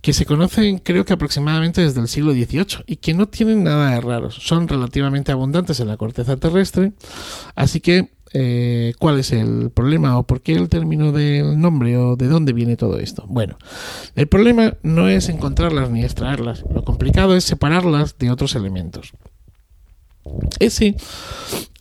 que 0.00 0.12
se 0.12 0.26
conocen 0.26 0.78
creo 0.78 1.04
que 1.04 1.12
aproximadamente 1.12 1.80
desde 1.80 2.00
el 2.00 2.08
siglo 2.08 2.32
XVIII 2.32 2.84
y 2.86 2.96
que 2.96 3.14
no 3.14 3.28
tienen 3.28 3.64
nada 3.64 3.90
de 3.90 4.00
raros. 4.00 4.34
Son 4.34 4.66
relativamente 4.66 5.32
abundantes 5.32 5.80
en 5.80 5.88
la 5.88 5.96
corteza 5.96 6.36
terrestre, 6.36 6.92
así 7.54 7.80
que 7.80 8.10
eh, 8.32 8.94
¿cuál 8.98 9.20
es 9.20 9.32
el 9.32 9.70
problema 9.70 10.18
o 10.18 10.26
por 10.26 10.42
qué 10.42 10.52
el 10.52 10.68
término 10.68 11.12
del 11.12 11.58
nombre 11.58 11.96
o 11.96 12.16
de 12.16 12.26
dónde 12.26 12.52
viene 12.52 12.76
todo 12.76 12.98
esto? 12.98 13.24
Bueno, 13.28 13.56
el 14.14 14.26
problema 14.26 14.74
no 14.82 15.08
es 15.08 15.28
encontrarlas 15.28 15.90
ni 15.90 16.02
extraerlas, 16.02 16.64
lo 16.74 16.84
complicado 16.84 17.36
es 17.36 17.44
separarlas 17.44 18.18
de 18.18 18.30
otros 18.30 18.54
elementos. 18.54 19.12
Ese 20.58 20.96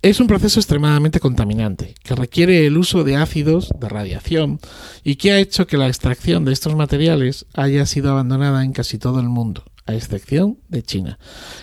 es 0.01 0.19
un 0.19 0.27
proceso 0.27 0.59
extremadamente 0.59 1.19
contaminante, 1.19 1.95
que 2.03 2.13
requiere 2.13 2.67
el 2.67 2.77
uso 2.77 3.03
de 3.03 3.15
ácidos, 3.15 3.69
de 3.79 3.89
radiación, 3.89 4.59
y 5.03 5.15
que 5.15 5.31
ha 5.31 5.39
hecho 5.39 5.65
que 5.65 5.77
la 5.77 5.87
extracción 5.87 6.45
de 6.45 6.53
estos 6.53 6.75
materiales 6.75 7.47
haya 7.55 7.85
sido 7.87 8.11
abandonada 8.11 8.63
en 8.63 8.71
casi 8.71 8.99
todo 8.99 9.19
el 9.19 9.29
mundo, 9.29 9.63
a 9.87 9.95
excepción 9.95 10.59
de 10.67 10.83
China, 10.83 11.17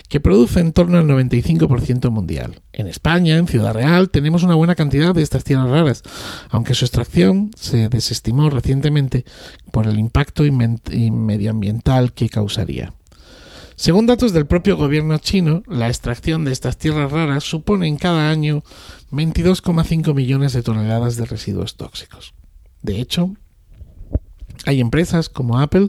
que 0.09 0.19
produce 0.19 0.59
en 0.59 0.73
torno 0.73 0.99
al 0.99 1.07
95% 1.07 2.11
mundial. 2.11 2.63
En 2.73 2.89
España, 2.89 3.37
en 3.37 3.47
Ciudad 3.47 3.75
Real, 3.75 4.11
tenemos 4.11 4.43
una 4.43 4.57
buena 4.57 4.75
cantidad 4.75 5.15
de 5.15 5.23
estas 5.23 5.45
tierras 5.45 5.71
raras, 5.71 6.03
aunque 6.49 6.75
su 6.75 6.85
extracción 6.85 7.53
se 7.57 7.89
desestimó 7.89 8.51
recientemente 8.51 9.25
por 9.71 9.87
el 9.87 10.01
impacto 10.01 10.43
medioambiental 10.43 12.13
que 12.13 12.29
causaría. 12.29 12.93
Según 13.83 14.07
datos 14.07 14.33
del 14.33 14.47
propio 14.47 14.77
gobierno 14.77 15.19
chino, 15.19 15.65
la 15.67 15.89
extracción 15.89 16.45
de 16.45 16.53
estas 16.53 16.79
tierras 16.79 17.11
raras 17.11 17.43
supone 17.43 17.89
en 17.89 17.97
cada 17.97 18.31
año 18.31 18.63
22,5 19.11 20.15
millones 20.15 20.53
de 20.53 20.63
toneladas 20.63 21.17
de 21.17 21.25
residuos 21.25 21.77
tóxicos. 21.77 22.33
De 22.81 23.01
hecho, 23.01 23.35
hay 24.67 24.81
empresas 24.81 25.29
como 25.29 25.59
Apple 25.59 25.89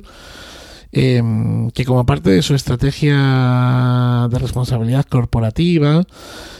em, 0.94 1.70
que 1.72 1.86
como 1.86 2.06
parte 2.06 2.30
de 2.30 2.42
su 2.42 2.56
estrategia 2.56 4.28
de 4.30 4.40
responsabilidad 4.40 5.06
corporativa, 5.06 6.06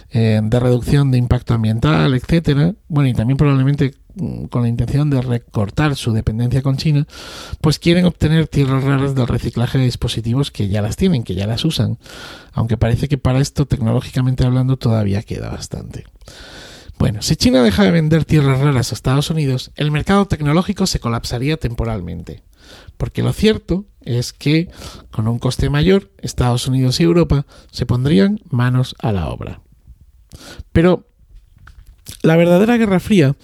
em, 0.10 0.50
de 0.50 0.60
reducción 0.60 1.12
de 1.12 1.18
impacto 1.20 1.54
ambiental, 1.54 2.14
etcétera, 2.16 2.74
bueno, 2.90 3.10
y 3.10 3.14
también 3.14 3.38
probablemente 3.38 3.94
Mm, 4.16 4.46
con 4.46 4.62
la 4.62 4.68
intención 4.68 5.10
de 5.10 5.22
recortar 5.24 5.96
su 5.96 6.14
dependencia 6.14 6.62
con 6.62 6.78
China, 6.78 7.08
pues 7.62 7.80
quieren 7.80 8.06
obtener 8.06 8.48
tierras 8.48 8.84
raras 8.84 9.16
del 9.16 9.28
reciclaje 9.28 9.80
de 9.80 9.86
dispositivos 9.86 10.52
que 10.52 10.68
ya 10.68 10.84
las 10.84 10.98
tienen, 10.98 11.24
que 11.24 11.34
ya 11.34 11.48
las 11.48 11.66
usan, 11.66 11.98
aunque 12.52 12.78
parece 12.78 13.08
que 13.08 13.18
para 13.18 13.40
esto 13.40 13.66
tecnológicamente 13.66 14.46
hablando 14.46 14.78
todavía 14.78 15.24
queda 15.24 15.50
bastante. 15.50 16.06
Bueno, 17.00 17.24
si 17.24 17.36
China 17.36 17.64
deja 17.64 17.84
de 17.84 17.92
vender 17.92 18.24
tierras 18.24 18.60
raras 18.60 18.92
a 18.92 18.96
Estados 18.96 19.32
Unidos, 19.32 19.72
el 19.76 19.90
mercado 19.90 20.28
tecnológico 20.28 20.86
se 20.86 21.00
colapsaría 21.00 21.58
temporalmente. 21.58 22.44
Porque 22.98 23.24
lo 23.24 23.34
cierto 23.34 23.86
es 24.02 24.34
que, 24.34 24.70
con 25.12 25.28
un 25.28 25.40
coste 25.40 25.70
mayor, 25.70 26.12
Estados 26.20 26.68
Unidos 26.68 27.00
y 27.00 27.04
Europa 27.04 27.46
se 27.72 27.86
pondrían 27.86 28.40
manos 28.50 28.96
a 29.00 29.12
la 29.12 29.30
obra. 29.30 29.62
Pero 30.72 31.08
la 32.22 32.36
verdadera 32.36 32.78
Guerra 32.78 33.00
Fría 33.00 33.36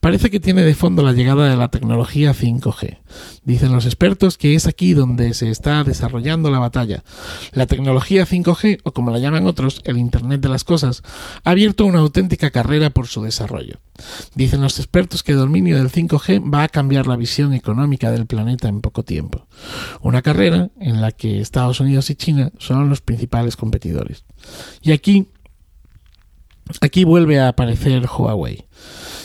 parece 0.00 0.30
que 0.30 0.40
tiene 0.40 0.62
de 0.62 0.74
fondo 0.74 1.02
la 1.02 1.12
llegada 1.12 1.48
de 1.48 1.56
la 1.56 1.68
tecnología 1.68 2.34
5G. 2.34 2.98
Dicen 3.44 3.72
los 3.72 3.86
expertos 3.86 4.38
que 4.38 4.54
es 4.54 4.66
aquí 4.66 4.94
donde 4.94 5.34
se 5.34 5.50
está 5.50 5.84
desarrollando 5.84 6.50
la 6.50 6.58
batalla. 6.58 7.02
La 7.52 7.66
tecnología 7.66 8.26
5G, 8.26 8.80
o 8.84 8.92
como 8.92 9.10
la 9.10 9.18
llaman 9.18 9.46
otros, 9.46 9.82
el 9.84 9.98
Internet 9.98 10.40
de 10.40 10.48
las 10.48 10.64
Cosas, 10.64 11.02
ha 11.44 11.50
abierto 11.50 11.84
una 11.84 12.00
auténtica 12.00 12.50
carrera 12.50 12.90
por 12.90 13.06
su 13.06 13.22
desarrollo. 13.22 13.80
Dicen 14.34 14.62
los 14.62 14.78
expertos 14.78 15.22
que 15.22 15.32
el 15.32 15.38
dominio 15.38 15.76
del 15.76 15.90
5G 15.90 16.52
va 16.52 16.64
a 16.64 16.68
cambiar 16.68 17.06
la 17.06 17.16
visión 17.16 17.52
económica 17.52 18.10
del 18.10 18.26
planeta 18.26 18.68
en 18.68 18.80
poco 18.80 19.02
tiempo. 19.02 19.46
Una 20.00 20.22
carrera 20.22 20.70
en 20.80 21.00
la 21.00 21.12
que 21.12 21.40
Estados 21.40 21.80
Unidos 21.80 22.10
y 22.10 22.14
China 22.14 22.52
son 22.58 22.88
los 22.88 23.00
principales 23.00 23.56
competidores. 23.56 24.24
Y 24.82 24.92
aquí 24.92 25.28
Aquí 26.80 27.04
vuelve 27.04 27.40
a 27.40 27.48
aparecer 27.48 28.06
Huawei. 28.06 28.66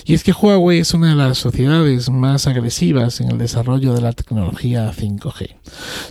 Y 0.06 0.14
es 0.14 0.24
que 0.24 0.32
Huawei 0.32 0.80
es 0.80 0.94
una 0.94 1.10
de 1.10 1.16
las 1.16 1.38
sociedades 1.38 2.10
más 2.10 2.48
agresivas 2.48 3.20
en 3.20 3.30
el 3.30 3.38
desarrollo 3.38 3.94
de 3.94 4.02
la 4.02 4.14
tecnología 4.14 4.90
5G. 4.94 5.58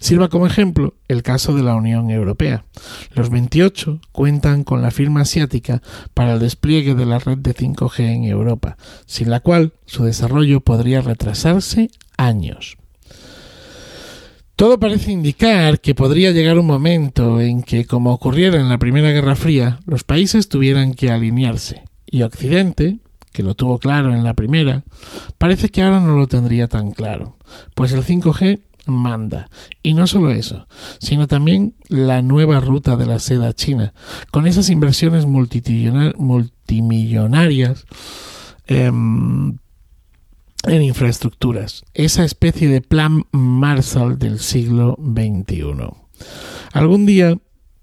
Sirva 0.00 0.28
como 0.28 0.46
ejemplo 0.46 0.94
el 1.08 1.22
caso 1.22 1.54
de 1.54 1.62
la 1.62 1.74
Unión 1.74 2.10
Europea. 2.10 2.66
Los 3.14 3.30
28 3.30 4.00
cuentan 4.12 4.64
con 4.64 4.82
la 4.82 4.90
firma 4.90 5.22
asiática 5.22 5.82
para 6.12 6.34
el 6.34 6.40
despliegue 6.40 6.94
de 6.94 7.06
la 7.06 7.18
red 7.18 7.38
de 7.38 7.54
5G 7.54 8.00
en 8.00 8.24
Europa, 8.24 8.76
sin 9.06 9.30
la 9.30 9.40
cual 9.40 9.72
su 9.86 10.04
desarrollo 10.04 10.60
podría 10.60 11.00
retrasarse 11.00 11.90
años. 12.18 12.76
Todo 14.56 14.80
parece 14.80 15.12
indicar 15.12 15.80
que 15.80 15.94
podría 15.94 16.30
llegar 16.30 16.58
un 16.58 16.66
momento 16.66 17.42
en 17.42 17.62
que, 17.62 17.84
como 17.84 18.10
ocurriera 18.10 18.58
en 18.58 18.70
la 18.70 18.78
Primera 18.78 19.10
Guerra 19.10 19.36
Fría, 19.36 19.80
los 19.84 20.02
países 20.02 20.48
tuvieran 20.48 20.94
que 20.94 21.10
alinearse, 21.10 21.84
y 22.06 22.22
Occidente, 22.22 23.00
que 23.32 23.42
lo 23.42 23.54
tuvo 23.54 23.78
claro 23.78 24.14
en 24.14 24.24
la 24.24 24.32
primera, 24.32 24.82
parece 25.36 25.68
que 25.68 25.82
ahora 25.82 26.00
no 26.00 26.16
lo 26.16 26.26
tendría 26.26 26.68
tan 26.68 26.92
claro, 26.92 27.36
pues 27.74 27.92
el 27.92 28.02
5G 28.02 28.60
manda. 28.86 29.50
Y 29.82 29.92
no 29.92 30.06
solo 30.06 30.30
eso, 30.30 30.66
sino 31.00 31.26
también 31.26 31.74
la 31.88 32.22
nueva 32.22 32.60
ruta 32.60 32.96
de 32.96 33.04
la 33.04 33.18
seda 33.18 33.52
china, 33.52 33.92
con 34.30 34.46
esas 34.46 34.70
inversiones 34.70 35.26
multimillonarias 35.26 37.84
em, 38.66 39.58
en 40.66 40.82
infraestructuras, 40.82 41.84
esa 41.94 42.24
especie 42.24 42.68
de 42.68 42.80
plan 42.80 43.24
Marshall 43.32 44.18
del 44.18 44.38
siglo 44.38 44.96
XXI. 44.98 45.90
Algún 46.72 47.06
día, 47.06 47.36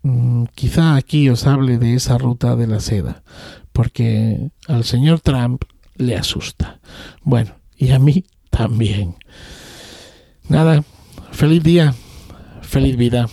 mm, 0.03 0.45
quizá 0.53 0.95
aquí 0.95 1.29
os 1.29 1.47
hable 1.47 1.77
de 1.77 1.95
esa 1.95 2.17
ruta 2.17 2.55
de 2.55 2.67
la 2.67 2.79
seda, 2.79 3.23
porque 3.71 4.51
al 4.67 4.83
señor 4.83 5.21
Trump 5.21 5.63
le 5.95 6.15
asusta. 6.15 6.79
Bueno, 7.23 7.55
y 7.77 7.91
a 7.91 7.99
mí 7.99 8.25
también. 8.49 9.15
Nada, 10.49 10.83
feliz 11.31 11.63
día, 11.63 11.95
feliz 12.61 12.97
vida. 12.97 13.27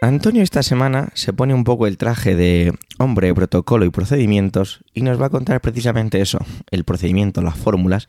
Antonio 0.00 0.42
esta 0.42 0.62
semana 0.62 1.10
se 1.14 1.32
pone 1.32 1.54
un 1.54 1.64
poco 1.64 1.86
el 1.86 1.96
traje 1.96 2.36
de 2.36 2.72
hombre 2.98 3.34
protocolo 3.34 3.84
y 3.84 3.90
procedimientos 3.90 4.84
y 4.94 5.02
nos 5.02 5.20
va 5.20 5.26
a 5.26 5.30
contar 5.30 5.60
precisamente 5.60 6.20
eso, 6.20 6.38
el 6.70 6.84
procedimiento, 6.84 7.42
las 7.42 7.56
fórmulas, 7.56 8.08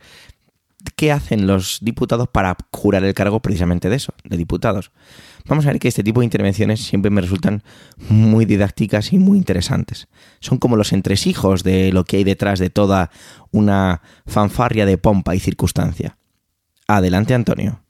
qué 0.96 1.12
hacen 1.12 1.48
los 1.48 1.80
diputados 1.82 2.28
para 2.28 2.56
jurar 2.72 3.04
el 3.04 3.14
cargo 3.14 3.42
precisamente 3.42 3.90
de 3.90 3.96
eso, 3.96 4.14
de 4.24 4.38
diputados. 4.38 4.92
Vamos 5.48 5.66
a 5.66 5.70
ver 5.70 5.80
que 5.80 5.88
este 5.88 6.04
tipo 6.04 6.22
de 6.22 6.26
intervenciones 6.26 6.84
siempre 6.84 7.12
me 7.12 7.22
resultan 7.22 7.64
muy 8.10 8.46
didácticas 8.46 9.14
y 9.14 9.18
muy 9.18 9.38
interesantes. 9.38 10.08
Son 10.40 10.58
como 10.58 10.76
los 10.76 10.94
entresijos 10.94 11.64
de 11.64 11.92
lo 11.92 12.04
que 12.04 12.18
hay 12.18 12.24
detrás 12.24 12.60
de 12.60 12.70
toda 12.70 13.12
una 13.52 14.02
fanfarria 14.26 14.86
de 14.86 14.98
pompa 14.98 15.36
y 15.36 15.40
circunstancia. 15.40 16.18
Adelante, 16.88 17.34
Antonio. 17.34 17.87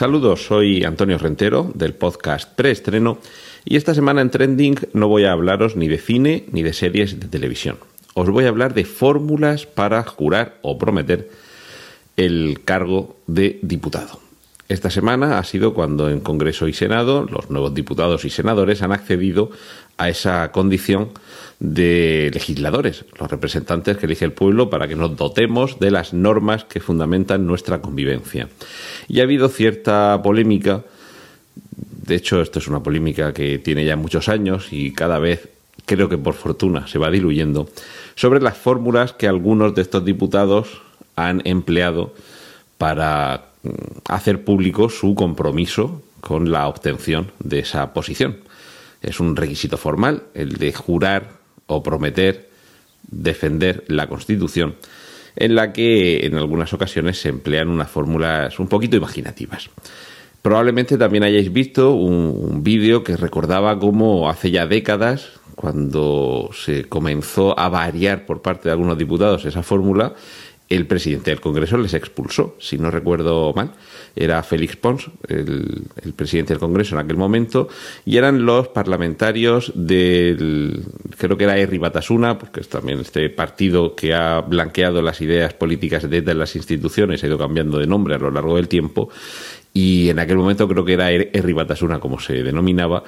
Saludos, 0.00 0.46
soy 0.46 0.82
Antonio 0.84 1.18
Rentero 1.18 1.70
del 1.74 1.92
podcast 1.92 2.50
Preestreno 2.54 3.18
y 3.66 3.76
esta 3.76 3.92
semana 3.92 4.22
en 4.22 4.30
Trending 4.30 4.76
no 4.94 5.08
voy 5.08 5.24
a 5.24 5.32
hablaros 5.32 5.76
ni 5.76 5.88
de 5.88 5.98
cine 5.98 6.46
ni 6.52 6.62
de 6.62 6.72
series 6.72 7.20
de 7.20 7.28
televisión. 7.28 7.76
Os 8.14 8.30
voy 8.30 8.46
a 8.46 8.48
hablar 8.48 8.72
de 8.72 8.86
fórmulas 8.86 9.66
para 9.66 10.02
jurar 10.04 10.56
o 10.62 10.78
prometer 10.78 11.28
el 12.16 12.62
cargo 12.64 13.18
de 13.26 13.58
diputado. 13.60 14.20
Esta 14.70 14.88
semana 14.88 15.38
ha 15.38 15.44
sido 15.44 15.74
cuando 15.74 16.08
en 16.08 16.20
Congreso 16.20 16.66
y 16.66 16.72
Senado 16.72 17.26
los 17.30 17.50
nuevos 17.50 17.74
diputados 17.74 18.24
y 18.24 18.30
senadores 18.30 18.80
han 18.80 18.92
accedido 18.92 19.50
a 20.00 20.08
esa 20.08 20.50
condición 20.50 21.10
de 21.58 22.30
legisladores, 22.32 23.04
los 23.18 23.30
representantes 23.30 23.98
que 23.98 24.06
elige 24.06 24.24
el 24.24 24.32
pueblo 24.32 24.70
para 24.70 24.88
que 24.88 24.96
nos 24.96 25.14
dotemos 25.14 25.78
de 25.78 25.90
las 25.90 26.14
normas 26.14 26.64
que 26.64 26.80
fundamentan 26.80 27.46
nuestra 27.46 27.82
convivencia. 27.82 28.48
Y 29.08 29.20
ha 29.20 29.24
habido 29.24 29.50
cierta 29.50 30.18
polémica, 30.22 30.84
de 32.06 32.14
hecho 32.14 32.40
esto 32.40 32.60
es 32.60 32.66
una 32.66 32.82
polémica 32.82 33.34
que 33.34 33.58
tiene 33.58 33.84
ya 33.84 33.96
muchos 33.96 34.30
años 34.30 34.68
y 34.72 34.94
cada 34.94 35.18
vez 35.18 35.50
creo 35.84 36.08
que 36.08 36.16
por 36.16 36.32
fortuna 36.32 36.88
se 36.88 36.98
va 36.98 37.10
diluyendo, 37.10 37.68
sobre 38.14 38.40
las 38.40 38.56
fórmulas 38.56 39.12
que 39.12 39.28
algunos 39.28 39.74
de 39.74 39.82
estos 39.82 40.02
diputados 40.02 40.80
han 41.14 41.42
empleado 41.44 42.14
para 42.78 43.48
mm, 43.62 43.68
hacer 44.08 44.44
público 44.44 44.88
su 44.88 45.14
compromiso 45.14 46.02
con 46.22 46.50
la 46.50 46.68
obtención 46.68 47.32
de 47.38 47.58
esa 47.58 47.92
posición. 47.92 48.38
Es 49.02 49.20
un 49.20 49.36
requisito 49.36 49.76
formal 49.76 50.24
el 50.34 50.56
de 50.56 50.72
jurar 50.72 51.30
o 51.66 51.82
prometer 51.82 52.50
defender 53.10 53.84
la 53.88 54.08
Constitución, 54.08 54.76
en 55.36 55.54
la 55.54 55.72
que 55.72 56.26
en 56.26 56.36
algunas 56.36 56.72
ocasiones 56.72 57.20
se 57.20 57.28
emplean 57.28 57.68
unas 57.68 57.90
fórmulas 57.90 58.58
un 58.58 58.68
poquito 58.68 58.96
imaginativas. 58.96 59.70
Probablemente 60.42 60.96
también 60.96 61.24
hayáis 61.24 61.52
visto 61.52 61.92
un, 61.92 62.62
vídeo 62.62 63.04
que 63.04 63.16
recordaba 63.16 63.78
cómo 63.78 64.30
hace 64.30 64.50
ya 64.50 64.66
décadas, 64.66 65.32
cuando 65.54 66.50
se 66.54 66.84
comenzó 66.84 67.58
a 67.58 67.68
variar 67.68 68.24
por 68.24 68.40
parte 68.40 68.68
de 68.68 68.72
algunos 68.72 68.96
diputados 68.96 69.44
esa 69.44 69.62
fórmula, 69.62 70.14
el 70.70 70.86
presidente 70.86 71.30
del 71.30 71.40
Congreso 71.40 71.76
les 71.76 71.94
expulsó, 71.94 72.56
si 72.58 72.78
no 72.78 72.90
recuerdo 72.90 73.52
mal. 73.54 73.72
Era 74.16 74.42
Félix 74.42 74.76
Pons, 74.76 75.10
el, 75.28 75.86
presidente 76.16 76.52
del 76.52 76.60
Congreso 76.60 76.94
en 76.94 77.04
aquel 77.04 77.16
momento, 77.16 77.68
y 78.04 78.16
eran 78.16 78.44
los 78.44 78.68
parlamentarios 78.68 79.72
del, 79.74 80.84
creo 81.16 81.36
que 81.36 81.44
era 81.44 81.58
Erri 81.58 81.78
Batasuna, 81.78 82.38
porque 82.38 82.60
es 82.60 82.68
también 82.68 83.00
este 83.00 83.30
partido 83.30 83.94
que 83.94 84.14
ha 84.14 84.40
blanqueado 84.40 85.02
las 85.02 85.20
ideas 85.20 85.54
políticas 85.54 86.08
de 86.08 86.34
las 86.34 86.56
instituciones, 86.56 87.22
ha 87.22 87.26
ido 87.26 87.38
cambiando 87.38 87.78
de 87.78 87.86
nombre 87.86 88.14
a 88.14 88.18
lo 88.18 88.30
largo 88.30 88.56
del 88.56 88.68
tiempo, 88.68 89.10
y 89.72 90.08
en 90.08 90.18
aquel 90.18 90.36
momento 90.36 90.66
creo 90.68 90.84
que 90.84 90.94
era 90.94 91.12
Erri 91.12 91.52
Batasuna, 91.52 92.00
como 92.00 92.18
se 92.18 92.42
denominaba, 92.42 93.04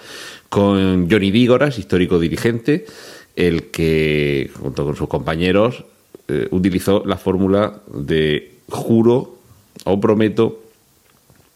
con 0.48 1.10
Johnny 1.10 1.30
Dígoras, 1.30 1.78
histórico 1.78 2.18
dirigente, 2.18 2.86
el 3.34 3.70
que, 3.70 4.50
junto 4.60 4.84
con 4.84 4.94
sus 4.94 5.08
compañeros, 5.08 5.84
eh, 6.28 6.48
utilizó 6.50 7.02
la 7.04 7.16
fórmula 7.16 7.80
de 7.92 8.58
juro 8.68 9.38
o 9.84 10.00
prometo 10.00 10.61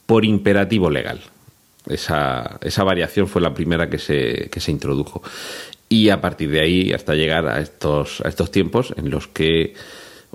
por 0.07 0.25
imperativo 0.25 0.91
legal. 0.91 1.21
Esa, 1.89 2.59
esa 2.63 2.85
variación 2.85 3.29
fue 3.29 3.43
la 3.43 3.55
primera 3.55 3.89
que 3.89 3.99
se, 3.99 4.49
que 4.51 4.61
se 4.61 4.73
introdujo. 4.73 5.23
Y 5.89 6.09
a 6.09 6.21
partir 6.21 6.51
de 6.51 6.61
ahí, 6.61 6.93
hasta 6.93 7.15
llegar 7.15 7.47
a 7.47 7.61
estos, 7.61 8.21
a 8.23 8.29
estos 8.29 8.51
tiempos 8.51 8.93
en 8.97 9.11
los 9.11 9.29
que 9.29 9.75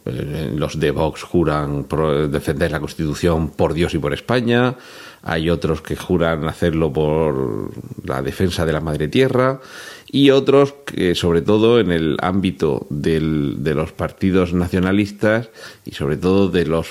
eh, 0.05 0.51
los 0.55 0.79
de 0.79 0.91
Vox 0.91 1.23
juran 1.23 1.87
defender 2.31 2.71
la 2.71 2.79
Constitución 2.79 3.49
por 3.49 3.73
Dios 3.73 3.93
y 3.93 3.99
por 3.99 4.13
España, 4.13 4.75
hay 5.23 5.49
otros 5.49 5.81
que 5.81 5.95
juran 5.95 6.47
hacerlo 6.47 6.91
por 6.91 7.71
la 8.03 8.21
defensa 8.21 8.65
de 8.65 8.73
la 8.73 8.81
madre 8.81 9.07
tierra 9.07 9.59
y 10.07 10.31
otros 10.31 10.73
que 10.85 11.13
sobre 11.13 11.41
todo 11.41 11.79
en 11.79 11.91
el 11.91 12.17
ámbito 12.21 12.87
del, 12.89 13.57
de 13.59 13.75
los 13.75 13.91
partidos 13.91 14.53
nacionalistas 14.53 15.49
y 15.85 15.91
sobre 15.91 16.17
todo 16.17 16.47
de 16.47 16.65
los 16.65 16.87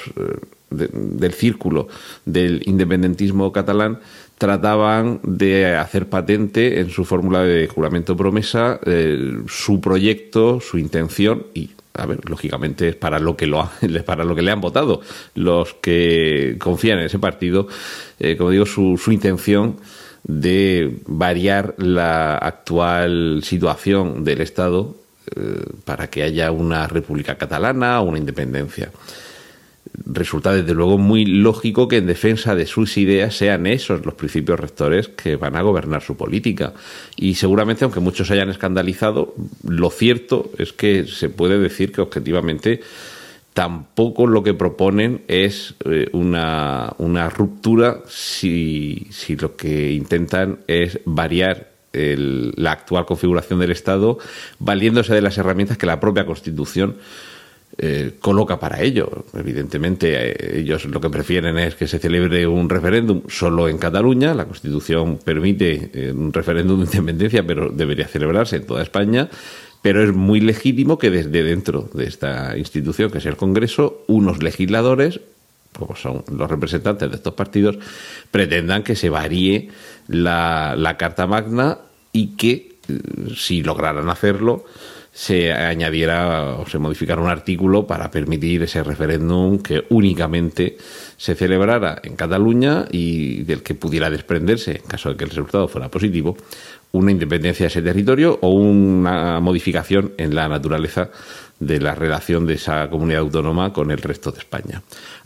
del 0.70 1.32
círculo 1.32 1.88
del 2.24 2.62
independentismo 2.66 3.52
catalán 3.52 3.98
trataban 4.38 5.20
de 5.22 5.76
hacer 5.76 6.08
patente 6.08 6.80
en 6.80 6.90
su 6.90 7.04
fórmula 7.04 7.42
de 7.42 7.66
juramento 7.66 8.16
promesa 8.16 8.80
eh, 8.86 9.42
su 9.48 9.80
proyecto, 9.80 10.60
su 10.60 10.78
intención 10.78 11.46
y 11.54 11.70
a 11.92 12.06
ver, 12.06 12.20
lógicamente 12.28 12.88
es 12.88 12.96
para 12.96 13.18
lo 13.18 13.36
que 13.36 13.46
lo 13.46 13.68
para 14.06 14.24
lo 14.24 14.34
que 14.34 14.42
le 14.42 14.50
han 14.50 14.60
votado 14.60 15.02
los 15.34 15.74
que 15.74 16.56
confían 16.58 17.00
en 17.00 17.06
ese 17.06 17.18
partido, 17.18 17.68
eh, 18.18 18.36
como 18.36 18.50
digo, 18.50 18.64
su, 18.64 18.96
su 18.96 19.12
intención 19.12 19.76
de 20.22 21.00
variar 21.06 21.74
la 21.78 22.36
actual 22.36 23.40
situación 23.42 24.24
del 24.24 24.40
Estado 24.40 24.94
eh, 25.36 25.64
para 25.84 26.08
que 26.08 26.22
haya 26.22 26.50
una 26.50 26.86
república 26.86 27.36
catalana 27.36 28.00
o 28.00 28.04
una 28.04 28.18
independencia 28.18 28.90
resulta 30.06 30.52
desde 30.52 30.75
luego 30.75 30.99
muy 30.99 31.25
lógico 31.25 31.88
que 31.88 31.99
en 31.99 32.06
defensa 32.06 32.54
de 32.54 32.66
sus 32.66 32.96
ideas 32.96 33.37
sean 33.37 33.66
esos 33.66 34.04
los 34.04 34.14
principios 34.14 34.58
rectores 34.58 35.08
que 35.08 35.37
van 35.37 35.56
a 35.56 35.62
gobernar 35.62 36.02
su 36.02 36.16
política. 36.16 36.72
Y 37.16 37.34
seguramente, 37.34 37.84
aunque 37.84 38.00
muchos 38.00 38.28
se 38.28 38.34
hayan 38.34 38.50
escandalizado, 38.50 39.35
lo 39.66 39.90
cierto 39.90 40.50
es 40.59 40.72
que 40.72 41.07
se 41.07 41.28
puede 41.28 41.59
decir 41.59 41.92
que 41.92 42.00
objetivamente 42.00 42.81
tampoco 43.55 44.26
lo 44.26 44.42
que 44.42 44.55
proponen 44.55 45.22
es 45.26 45.74
eh, 45.85 46.09
una, 46.12 46.92
una, 46.98 47.28
ruptura 47.28 48.02
si, 48.07 49.09
si, 49.11 49.37
lo 49.37 49.57
que 49.57 49.92
intentan 49.92 50.61
es 50.68 51.00
variar 51.05 51.70
la 51.92 52.70
actual 52.70 53.05
configuración 53.05 53.59
del 53.59 53.72
Estado 53.72 54.18
valiéndose 54.61 55.12
de 55.12 55.22
las 55.22 55.37
herramientas 55.38 55.76
que 55.76 55.87
la 55.87 55.98
propia 55.98 56.24
Constitución 56.24 56.96
eh, 57.78 58.16
coloca 58.20 58.59
para 58.59 58.83
ello. 58.83 59.24
Evidentemente, 59.35 60.12
eh, 60.12 60.61
ellos 60.61 60.85
lo 60.87 61.00
que 61.00 61.09
prefieren 61.09 61.56
es 61.59 61.76
que 61.76 61.87
se 61.87 61.98
celebre 61.98 62.46
un 62.46 62.68
referéndum 62.68 63.22
solo 63.28 63.68
en 63.68 63.78
Cataluña. 63.78 64.35
La 64.35 64.44
Constitución 64.44 65.18
permite 65.24 65.90
eh, 65.94 66.12
un 66.12 66.33
referéndum 66.33 66.80
de 66.80 66.87
independencia, 66.87 67.46
pero 67.46 67.70
debería 67.70 68.06
celebrarse 68.06 68.56
en 68.56 68.66
toda 68.66 68.83
España. 68.83 69.28
Pero 69.83 70.02
es 70.02 70.12
muy 70.12 70.40
legítimo 70.40 70.98
que 70.98 71.11
desde 71.11 71.42
dentro 71.42 71.88
de 71.94 72.04
esta 72.04 72.59
institución, 72.59 73.11
que 73.11 73.18
es 73.18 73.26
el 73.26 73.37
Congreso, 73.37 74.04
unos 74.09 74.42
legisladores, 74.42 75.20
como 75.72 75.96
son 75.96 76.24
los 76.30 76.50
representantes 76.50 77.09
de 77.09 77.16
estos 77.16 77.33
partidos, 77.35 77.78
pretendan 78.30 78.83
que 78.83 78.96
se 78.96 79.09
varíe 79.09 79.70
la, 80.06 80.74
la 80.76 80.98
Carta 80.98 81.26
Magna 81.26 81.78
y 82.12 82.37
que, 82.37 82.76
si 83.35 83.62
lograran 83.62 84.11
hacerlo, 84.11 84.66
se 85.12 85.53
añadiera 85.53 86.55
o 86.55 86.66
se 86.66 86.79
modificara 86.79 87.20
un 87.20 87.29
artículo 87.29 87.87
para 87.87 88.11
permitir 88.11 88.62
ese 88.62 88.83
referéndum 88.83 89.59
que 89.59 89.85
únicamente 89.90 90.77
se 91.16 91.35
celebrara 91.35 92.01
en 92.03 92.14
Cataluña 92.14 92.87
y 92.90 93.42
del 93.42 93.62
que 93.62 93.75
pudiera 93.75 94.09
desprenderse, 94.09 94.77
en 94.77 94.88
caso 94.88 95.11
de 95.11 95.16
que 95.16 95.25
el 95.25 95.31
resultado 95.31 95.68
fuera 95.68 95.88
positivo, 95.88 96.37
una 96.92 97.11
independencia 97.11 97.64
de 97.64 97.68
ese 97.68 97.83
territorio 97.83 98.38
o 98.40 98.51
una 98.51 99.40
modificación 99.40 100.12
en 100.16 100.35
la 100.35 100.49
naturaleza 100.49 101.11
de 101.59 101.81
la 101.81 101.94
relación 101.94 102.46
de 102.46 102.55
esa 102.55 102.88
comunidad 102.88 103.20
autónoma 103.20 103.73
con 103.73 103.90
el 103.90 103.99
resto 103.99 104.33
de 104.33 104.38
España. 104.38 104.83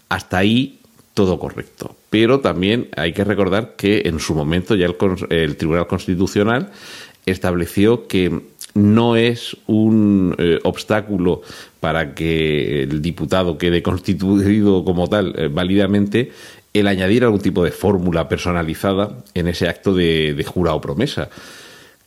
Hasta 0.09 0.39
ahí 0.39 0.81
todo 1.15 1.39
correcto. 1.39 1.95
Pero 2.11 2.41
también 2.41 2.89
hay 2.97 3.13
que 3.13 3.25
recordar 3.25 3.77
que 3.77 4.03
en 4.05 4.19
su 4.19 4.35
momento 4.35 4.75
ya 4.75 4.87
el, 4.87 4.97
el 5.31 5.57
Tribunal 5.57 5.87
Constitucional 5.87 6.71
estableció 7.27 8.07
que 8.07 8.41
no 8.75 9.17
es 9.17 9.57
un 9.67 10.35
eh, 10.39 10.59
obstáculo 10.65 11.43
para 11.81 12.15
que 12.15 12.83
el 12.83 13.01
diputado 13.01 13.57
quede 13.57 13.83
constituido 13.83 14.85
como 14.85 15.09
tal 15.09 15.35
eh, 15.39 15.49
válidamente 15.49 16.33
el 16.73 16.89
añadir 16.89 17.23
algún 17.23 17.41
tipo 17.41 17.63
de 17.63 17.71
fórmula 17.71 18.29
personalizada 18.29 19.17
en 19.35 19.47
ese 19.47 19.69
acto 19.69 19.95
de, 19.95 20.45
jura 20.45 20.75
o 20.75 20.81
promesa, 20.81 21.31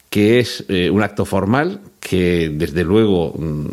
que 0.09 0.39
es 0.39 0.65
eh, 0.67 0.89
un 0.89 1.03
acto 1.03 1.23
formal 1.23 1.79
que 2.01 2.51
desde 2.53 2.83
luego 2.83 3.33
mm, 3.37 3.65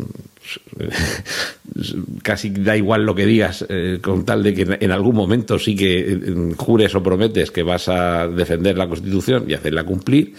casi 2.22 2.50
da 2.50 2.76
igual 2.76 3.04
lo 3.04 3.14
que 3.14 3.26
digas 3.26 3.66
con 4.02 4.24
tal 4.24 4.42
de 4.42 4.54
que 4.54 4.78
en 4.80 4.90
algún 4.90 5.16
momento 5.16 5.58
sí 5.58 5.74
que 5.74 6.54
jures 6.56 6.94
o 6.94 7.02
prometes 7.02 7.50
que 7.50 7.62
vas 7.62 7.88
a 7.88 8.28
defender 8.28 8.76
la 8.76 8.88
Constitución 8.88 9.44
y 9.48 9.54
hacerla 9.54 9.84
cumplir. 9.84 10.34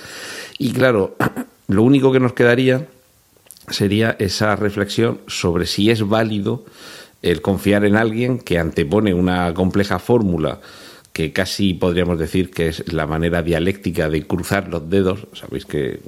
Y 0.57 0.71
claro, 0.71 1.15
lo 1.67 1.83
único 1.83 2.11
que 2.11 2.19
nos 2.19 2.33
quedaría 2.33 2.85
sería 3.69 4.15
esa 4.19 4.55
reflexión 4.55 5.19
sobre 5.27 5.65
si 5.65 5.89
es 5.89 6.07
válido 6.07 6.65
el 7.21 7.41
confiar 7.41 7.85
en 7.85 7.95
alguien 7.95 8.39
que 8.39 8.59
antepone 8.59 9.13
una 9.13 9.53
compleja 9.53 9.97
fórmula 9.99 10.59
que 11.11 11.31
casi 11.31 11.73
podríamos 11.73 12.19
decir 12.19 12.51
que 12.51 12.67
es 12.67 12.91
la 12.91 13.07
manera 13.07 13.41
dialéctica 13.41 14.09
de 14.09 14.27
cruzar 14.27 14.67
los 14.67 14.89
dedos. 14.89 15.27
Sabéis 15.33 15.65
que 15.65 16.01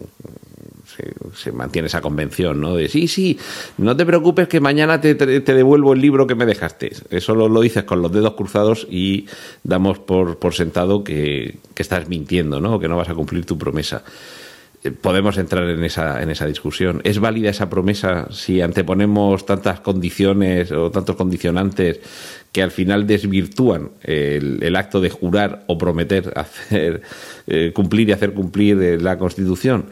se, 1.36 1.52
mantiene 1.52 1.88
esa 1.88 2.02
convención, 2.02 2.60
¿no? 2.60 2.76
De 2.76 2.90
sí, 2.90 3.08
sí, 3.08 3.38
no 3.78 3.96
te 3.96 4.06
preocupes 4.06 4.48
que 4.48 4.60
mañana 4.60 5.02
te, 5.02 5.16
devuelvo 5.16 5.94
el 5.94 6.02
libro 6.02 6.28
que 6.28 6.36
me 6.36 6.46
dejaste. 6.46 6.92
Eso 7.10 7.36
lo, 7.36 7.62
dices 7.62 7.84
con 7.84 8.02
los 8.02 8.12
dedos 8.12 8.34
cruzados 8.34 8.88
y 8.90 9.28
damos 9.64 10.00
por, 10.00 10.40
por 10.40 10.54
sentado 10.54 11.04
que, 11.04 11.58
que 11.74 11.82
estás 11.82 12.08
mintiendo, 12.08 12.60
¿no? 12.60 12.80
Que 12.80 12.88
no 12.88 12.98
vas 12.98 13.10
a 13.10 13.16
cumplir 13.16 13.46
tu 13.46 13.58
promesa. 13.58 14.04
Eh, 14.84 14.92
podemos 14.92 15.38
entrar 15.38 15.68
en 15.70 15.84
esa, 15.84 16.22
en 16.22 16.30
esa 16.30 16.46
discusión. 16.46 17.02
¿Es 17.04 17.20
válida 17.20 17.50
esa 17.50 17.70
promesa 17.70 18.28
si 18.32 18.62
anteponemos 18.62 19.46
tantas 19.46 19.80
condiciones 19.80 20.72
o 20.72 20.92
tantos 20.92 21.16
condicionantes 21.16 22.00
que 22.52 22.62
al 22.62 22.72
final 22.72 23.08
desvirtúan 23.08 23.92
el, 24.04 24.76
acto 24.76 25.02
de 25.02 25.10
jurar 25.10 25.64
o 25.68 25.78
prometer 25.78 26.32
hacer 26.36 27.02
eh, 27.48 27.72
cumplir 27.74 28.10
y 28.10 28.12
hacer 28.12 28.34
cumplir 28.34 28.82
eh, 28.82 29.00
la 29.00 29.18
Constitución? 29.18 29.86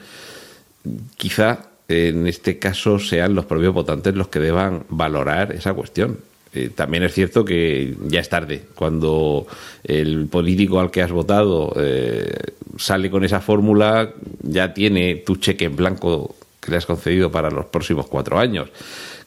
Quizá 1.17 1.60
en 1.88 2.28
este 2.28 2.58
caso 2.58 3.00
sean 3.00 3.36
los 3.36 3.45
propios 3.45 3.74
votantes 3.74 4.15
los 4.15 4.28
que 4.30 4.39
deban 4.39 4.84
valorar 4.89 5.52
esa 5.52 5.74
cuestión. 5.74 6.17
Eh, 6.54 6.69
también 6.74 7.04
es 7.04 7.13
cierto 7.13 7.43
que 7.43 7.95
ya 8.08 8.21
es 8.21 8.30
tarde. 8.30 8.63
Cuando 8.76 9.45
el 9.84 10.28
político 10.28 10.80
al 10.80 10.89
que 10.89 11.02
has 11.02 11.12
votado 11.12 11.74
eh, 11.76 12.34
sale 12.78 13.12
con 13.12 13.24
esa 13.24 13.41
fórmula, 13.41 14.10
ya 14.41 14.74
tiene 14.74 15.15
tu 15.15 15.36
cheque 15.36 15.65
en 15.65 15.76
blanco 15.76 16.36
que 16.62 16.71
le 16.71 16.78
has 16.78 16.86
concedido 16.86 17.30
para 17.30 17.52
los 17.52 17.65
próximos 17.65 18.08
cuatro 18.08 18.39
años. 18.39 18.69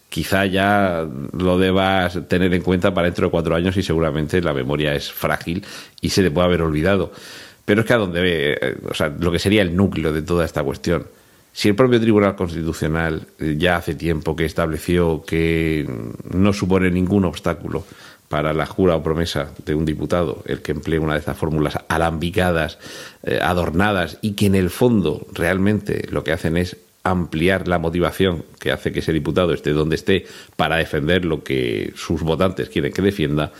Quizá 0.08 0.46
ya 0.46 1.06
lo 1.32 1.58
debas 1.58 2.18
tener 2.28 2.52
en 2.54 2.62
cuenta 2.62 2.94
para 2.94 3.06
dentro 3.06 3.26
de 3.26 3.30
cuatro 3.30 3.54
años 3.54 3.76
y 3.76 3.82
seguramente 3.82 4.40
la 4.40 4.54
memoria 4.54 4.94
es 4.94 5.12
frágil 5.12 5.64
y 6.00 6.08
se 6.08 6.22
te 6.22 6.30
puede 6.30 6.46
haber 6.46 6.62
olvidado. 6.62 7.12
Pero 7.66 7.82
es 7.82 7.86
que 7.86 7.92
a 7.92 7.98
donde, 7.98 8.52
eh, 8.54 8.76
o 8.88 8.94
sea, 8.94 9.10
lo 9.10 9.30
que 9.30 9.38
sería 9.38 9.60
el 9.60 9.76
núcleo 9.76 10.14
de 10.14 10.22
toda 10.22 10.46
esta 10.46 10.64
cuestión 10.64 11.04
Si 11.58 11.68
el 11.68 11.74
propio 11.74 12.00
Tribunal 12.00 12.36
Constitucional 12.36 13.26
eh, 13.40 13.56
ya 13.58 13.74
hace 13.74 13.96
tiempo 13.96 14.36
que 14.36 14.44
estableció 14.44 15.24
que 15.26 15.90
no 16.32 16.52
supone 16.52 16.88
ningún 16.88 17.24
obstáculo 17.24 17.84
para 18.28 18.52
la 18.52 18.64
jura 18.64 18.94
o 18.94 19.02
promesa 19.02 19.50
de 19.66 19.74
un 19.74 19.84
diputado 19.84 20.44
el 20.46 20.62
que 20.62 20.70
emplee 20.70 21.00
una 21.00 21.14
de 21.14 21.18
estas 21.18 21.36
fórmulas 21.36 21.76
alambicadas, 21.88 22.78
eh, 23.24 23.40
adornadas 23.42 24.18
y 24.22 24.34
que 24.34 24.46
en 24.46 24.54
el 24.54 24.70
fondo 24.70 25.26
realmente 25.32 26.06
lo 26.12 26.22
que 26.22 26.30
hacen 26.30 26.56
es 26.56 26.76
ampliar 27.02 27.66
la 27.66 27.80
motivación 27.80 28.44
que 28.60 28.70
hace 28.70 28.92
que 28.92 29.00
ese 29.00 29.12
diputado 29.12 29.52
esté 29.52 29.72
donde 29.72 29.96
esté 29.96 30.26
para 30.54 30.76
defender 30.76 31.24
lo 31.24 31.42
que 31.42 31.92
sus 31.96 32.22
votantes 32.22 32.68
quieren 32.68 32.92
que 32.92 33.02
defienda, 33.02 33.50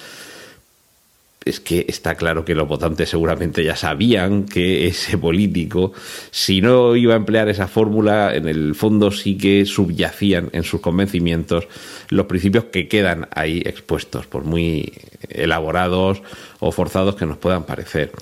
es 1.45 1.61
que 1.61 1.87
está 1.89 2.15
claro 2.15 2.45
que 2.45 2.55
los 2.55 2.69
votantes 2.69 3.09
seguramente 3.09 3.65
ya 3.65 3.77
sabían 3.77 4.45
que 4.45 4.87
ese 4.87 5.17
político, 5.19 5.93
si 6.31 6.61
no 6.61 6.97
iba 6.97 7.15
a 7.15 7.17
emplear 7.17 7.49
esa 7.49 7.69
fórmula, 7.69 8.35
en 8.35 8.49
el 8.49 8.75
fondo 8.75 9.11
sí 9.11 9.39
que 9.39 9.65
subyacían 9.65 10.51
en 10.53 10.63
sus 10.63 10.81
convencimientos 10.81 11.69
los 12.11 12.27
principios 12.27 12.65
que 12.65 12.89
quedan 12.89 13.29
ahí 13.35 13.63
expuestos, 13.65 14.27
por 14.27 14.45
muy 14.45 14.93
elaborados 15.29 16.23
o 16.61 16.73
forzados 16.73 17.15
que 17.15 17.27
nos 17.27 17.39
puedan 17.39 17.65
parecer. 17.65 18.13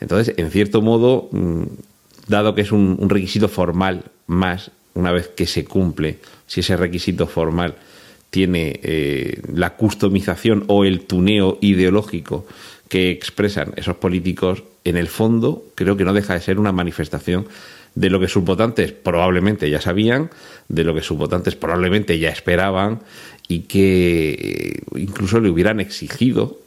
Entonces, 0.00 0.34
en 0.36 0.50
cierto 0.50 0.82
modo, 0.82 1.28
mm, 1.32 1.62
dado 2.26 2.54
que 2.54 2.62
es 2.62 2.72
un, 2.72 3.08
requisito 3.08 3.48
formal 3.48 4.04
más, 4.26 4.70
una 4.94 5.12
vez 5.12 5.28
que 5.28 5.46
se 5.46 5.64
cumple, 5.64 6.18
si 6.46 6.60
ese 6.60 6.76
requisito 6.76 7.26
formal 7.26 7.76
tiene 8.36 8.80
eh, 8.82 9.40
la 9.50 9.76
customización 9.76 10.64
o 10.66 10.84
el 10.84 11.06
tuneo 11.06 11.56
ideológico 11.62 12.44
que 12.86 13.10
expresan 13.10 13.72
esos 13.76 13.96
políticos, 13.96 14.62
en 14.84 14.98
el 14.98 15.08
fondo 15.08 15.64
creo 15.74 15.96
que 15.96 16.04
no 16.04 16.12
deja 16.12 16.34
de 16.34 16.42
ser 16.42 16.58
una 16.58 16.70
manifestación 16.70 17.46
de 17.94 18.10
lo 18.10 18.20
que 18.20 18.28
sus 18.28 18.44
votantes 18.44 18.92
probablemente 18.92 19.70
ya 19.70 19.80
sabían, 19.80 20.28
de 20.68 20.84
lo 20.84 20.94
que 20.94 21.00
sus 21.00 21.16
votantes 21.16 21.56
probablemente 21.56 22.18
ya 22.18 22.28
esperaban 22.28 23.00
y 23.48 23.60
que 23.60 24.34
eh, 24.34 24.82
incluso 24.96 25.40
le 25.40 25.48
hubieran 25.48 25.80
exigido, 25.80 26.58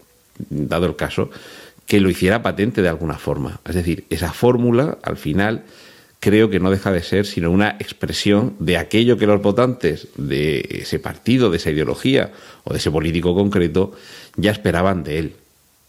dado 0.49 0.88
el 0.88 0.95
caso, 0.95 1.29
que 1.86 1.99
lo 1.99 2.10
hiciera 2.10 2.41
patente 2.41 2.82
de 2.82 2.89
alguna 2.89 3.19
forma. 3.19 3.60
Es 3.63 3.75
decir, 3.75 4.05
esa 4.10 4.34
fórmula 4.34 4.97
al 5.03 5.17
final 5.17 5.65
creo 6.19 6.49
que 6.49 6.60
no 6.60 6.71
deja 6.71 6.91
de 6.91 7.01
ser 7.01 7.25
sino 7.25 7.51
una 7.51 7.75
expresión 7.79 8.55
de 8.60 8.77
aquello 8.77 9.17
que 9.17 9.27
los 9.27 9.41
votantes 9.41 10.08
de 10.17 10.67
ese 10.69 10.99
partido, 10.99 11.49
de 11.49 11.58
esa 11.58 11.71
ideología 11.71 12.32
o 12.63 12.73
de 12.73 12.79
ese 12.79 12.91
político 12.91 13.34
concreto 13.34 13.93
ya 14.36 14.51
esperaban 14.51 15.03
de 15.03 15.19
él. 15.19 15.34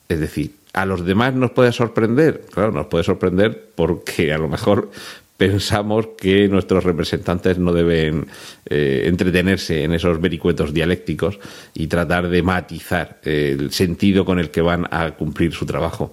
Es 0.09 0.21
decir, 0.21 0.55
a 0.73 0.87
los 0.87 1.05
demás 1.05 1.35
nos 1.35 1.51
puede 1.51 1.73
sorprender, 1.73 2.43
claro, 2.53 2.73
nos 2.73 2.87
puede 2.87 3.05
sorprender 3.05 3.71
porque 3.75 4.33
a 4.33 4.39
lo 4.39 4.49
mejor 4.49 4.91
pensamos 5.37 6.09
que 6.19 6.49
nuestros 6.49 6.85
representantes 6.85 7.59
no 7.59 7.73
deben 7.73 8.27
eh, 8.67 9.05
entretenerse 9.07 9.85
en 9.85 9.95
esos 9.95 10.21
vericuetos 10.21 10.75
dialécticos 10.75 11.39
y 11.73 11.87
tratar 11.87 12.29
de 12.29 12.43
matizar 12.43 13.21
el 13.25 13.73
sentido 13.73 14.27
con 14.27 14.39
el 14.39 14.51
que 14.51 14.61
van 14.61 14.87
a 14.91 15.13
cumplir 15.13 15.55
su 15.55 15.65
trabajo. 15.65 16.13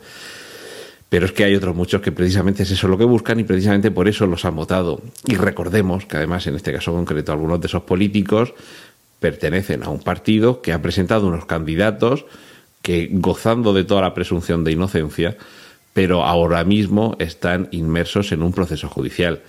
Pero 1.09 1.25
es 1.25 1.31
que 1.31 1.45
hay 1.45 1.55
otros 1.55 1.75
muchos 1.75 2.01
que 2.01 2.11
precisamente 2.11 2.63
es 2.63 2.71
eso 2.71 2.87
lo 2.87 2.97
que 2.97 3.05
buscan 3.05 3.39
y 3.39 3.43
precisamente 3.43 3.91
por 3.91 4.07
eso 4.07 4.27
los 4.27 4.43
han 4.43 4.55
votado. 4.55 5.01
Y 5.25 5.35
recordemos 5.35 6.05
que 6.05 6.17
además 6.17 6.47
en 6.47 6.55
este 6.55 6.73
caso 6.73 6.91
concreto 6.91 7.31
algunos 7.31 7.61
de 7.61 7.67
esos 7.67 7.83
políticos 7.83 8.53
pertenecen 9.19 9.83
a 9.83 9.89
un 9.89 9.99
partido 9.99 10.61
que 10.61 10.73
ha 10.73 10.81
presentado 10.81 11.27
unos 11.27 11.45
candidatos 11.45 12.25
que 12.81 13.09
gozando 13.11 13.73
de 13.73 13.83
toda 13.83 14.01
la 14.01 14.13
presunción 14.13 14.63
de 14.63 14.73
inocencia, 14.73 15.37
pero 15.93 16.23
ahora 16.23 16.63
mismo 16.63 17.15
están 17.19 17.69
inmersos 17.71 18.31
en 18.31 18.43
un 18.43 18.53
proceso 18.53 18.87
judicial. 18.87 19.41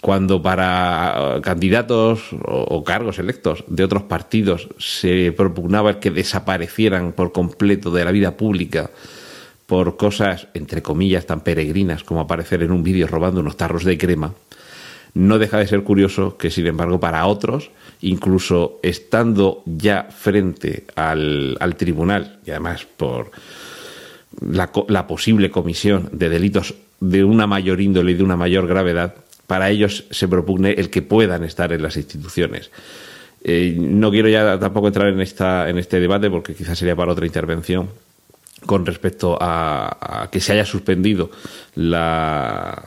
Cuando 0.00 0.42
para 0.42 1.40
candidatos 1.42 2.30
o, 2.44 2.84
cargos 2.84 3.18
electos 3.18 3.64
de 3.68 3.84
otros 3.84 4.02
partidos 4.02 4.68
se 4.78 5.32
propugnaba 5.32 6.00
que 6.00 6.10
desaparecieran 6.10 7.12
por 7.12 7.32
completo 7.32 7.90
de 7.90 8.04
la 8.04 8.12
vida 8.12 8.36
pública 8.36 8.90
por 9.66 9.96
cosas, 9.96 10.48
entre 10.54 10.82
comillas, 10.82 11.26
tan 11.26 11.40
peregrinas 11.40 12.04
como 12.04 12.20
aparecer 12.20 12.62
en 12.62 12.72
un 12.72 12.82
vídeo 12.82 13.06
robando 13.06 13.40
unos 13.40 13.56
tarros 13.56 13.84
de 13.84 13.98
crema, 13.98 14.34
no 15.14 15.38
deja 15.38 15.58
de 15.58 15.66
ser 15.66 15.82
curioso 15.84 16.36
que, 16.36 16.50
sin 16.50 16.66
embargo, 16.66 16.98
para 16.98 17.26
otros, 17.26 17.70
incluso 18.00 18.80
estando 18.82 19.62
ya 19.64 20.08
frente 20.10 20.84
al, 20.96 21.56
tribunal, 21.78 22.40
y 22.44 22.50
además 22.50 22.86
por 22.96 23.30
la, 24.40 24.70
la, 24.88 25.06
posible 25.06 25.50
comisión 25.50 26.10
de 26.12 26.28
delitos 26.28 26.74
de 27.00 27.22
una 27.22 27.46
mayor 27.46 27.80
índole 27.80 28.12
y 28.12 28.14
de 28.14 28.24
una 28.24 28.36
mayor 28.36 28.66
gravedad, 28.66 29.14
para 29.46 29.70
ellos 29.70 30.04
se 30.10 30.26
propugne 30.26 30.72
el 30.72 30.90
que 30.90 31.02
puedan 31.02 31.44
estar 31.44 31.72
en 31.72 31.82
las 31.82 31.96
instituciones. 31.96 32.70
Eh, 33.44 33.76
no 33.78 34.10
quiero 34.10 34.28
ya 34.28 34.58
tampoco 34.58 34.88
entrar 34.88 35.08
en, 35.08 35.20
esta, 35.20 35.68
en 35.68 35.78
este 35.78 36.00
debate 36.00 36.30
porque 36.30 36.54
quizás 36.54 36.78
sería 36.78 36.96
para 36.96 37.12
otra 37.12 37.26
intervención, 37.26 37.90
con 38.66 38.86
respecto 38.86 39.36
a, 39.40 40.28
que 40.30 40.40
se 40.40 40.52
haya 40.52 40.64
suspendido 40.64 41.30
la, 41.74 42.84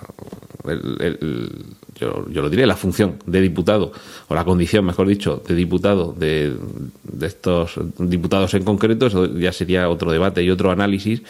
yo, 2.00 2.26
lo 2.28 2.50
diré, 2.50 2.66
la 2.66 2.76
función 2.76 3.18
de 3.26 3.42
diputado, 3.42 3.92
o 4.28 4.36
la 4.36 4.46
condición, 4.46 4.86
mejor 4.86 5.08
dicho, 5.08 5.44
de 5.48 5.56
diputado 5.56 6.14
de, 6.14 6.56
de 7.04 7.28
estos 7.28 7.80
diputados 7.98 8.54
en 8.54 8.64
concreto, 8.64 9.08
eso 9.08 9.26
ya 9.38 9.52
sería 9.52 9.90
otro 9.90 10.12
debate 10.12 10.44
y 10.44 10.50
otro 10.50 10.72
análisis, 10.72 11.22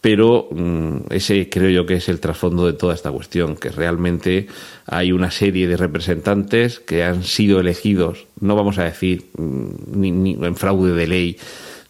pero 0.00 0.48
mm, 0.50 1.10
ese 1.10 1.48
creo 1.48 1.70
yo 1.70 1.86
que 1.86 1.94
es 1.94 2.08
el 2.08 2.20
trasfondo 2.20 2.66
de 2.66 2.72
toda 2.72 2.94
esta 2.94 3.10
cuestión, 3.10 3.56
que 3.56 3.70
realmente 3.70 4.46
hay 4.86 5.12
una 5.12 5.30
serie 5.30 5.66
de 5.66 5.76
representantes 5.76 6.78
que 6.78 7.02
han 7.02 7.24
sido 7.24 7.60
elegidos, 7.60 8.26
no 8.40 8.54
vamos 8.54 8.78
a 8.78 8.84
decir 8.84 9.26
mm, 9.36 10.00
ni 10.00 10.32
en 10.34 10.56
fraude 10.56 10.92
de 10.92 11.06
ley, 11.06 11.36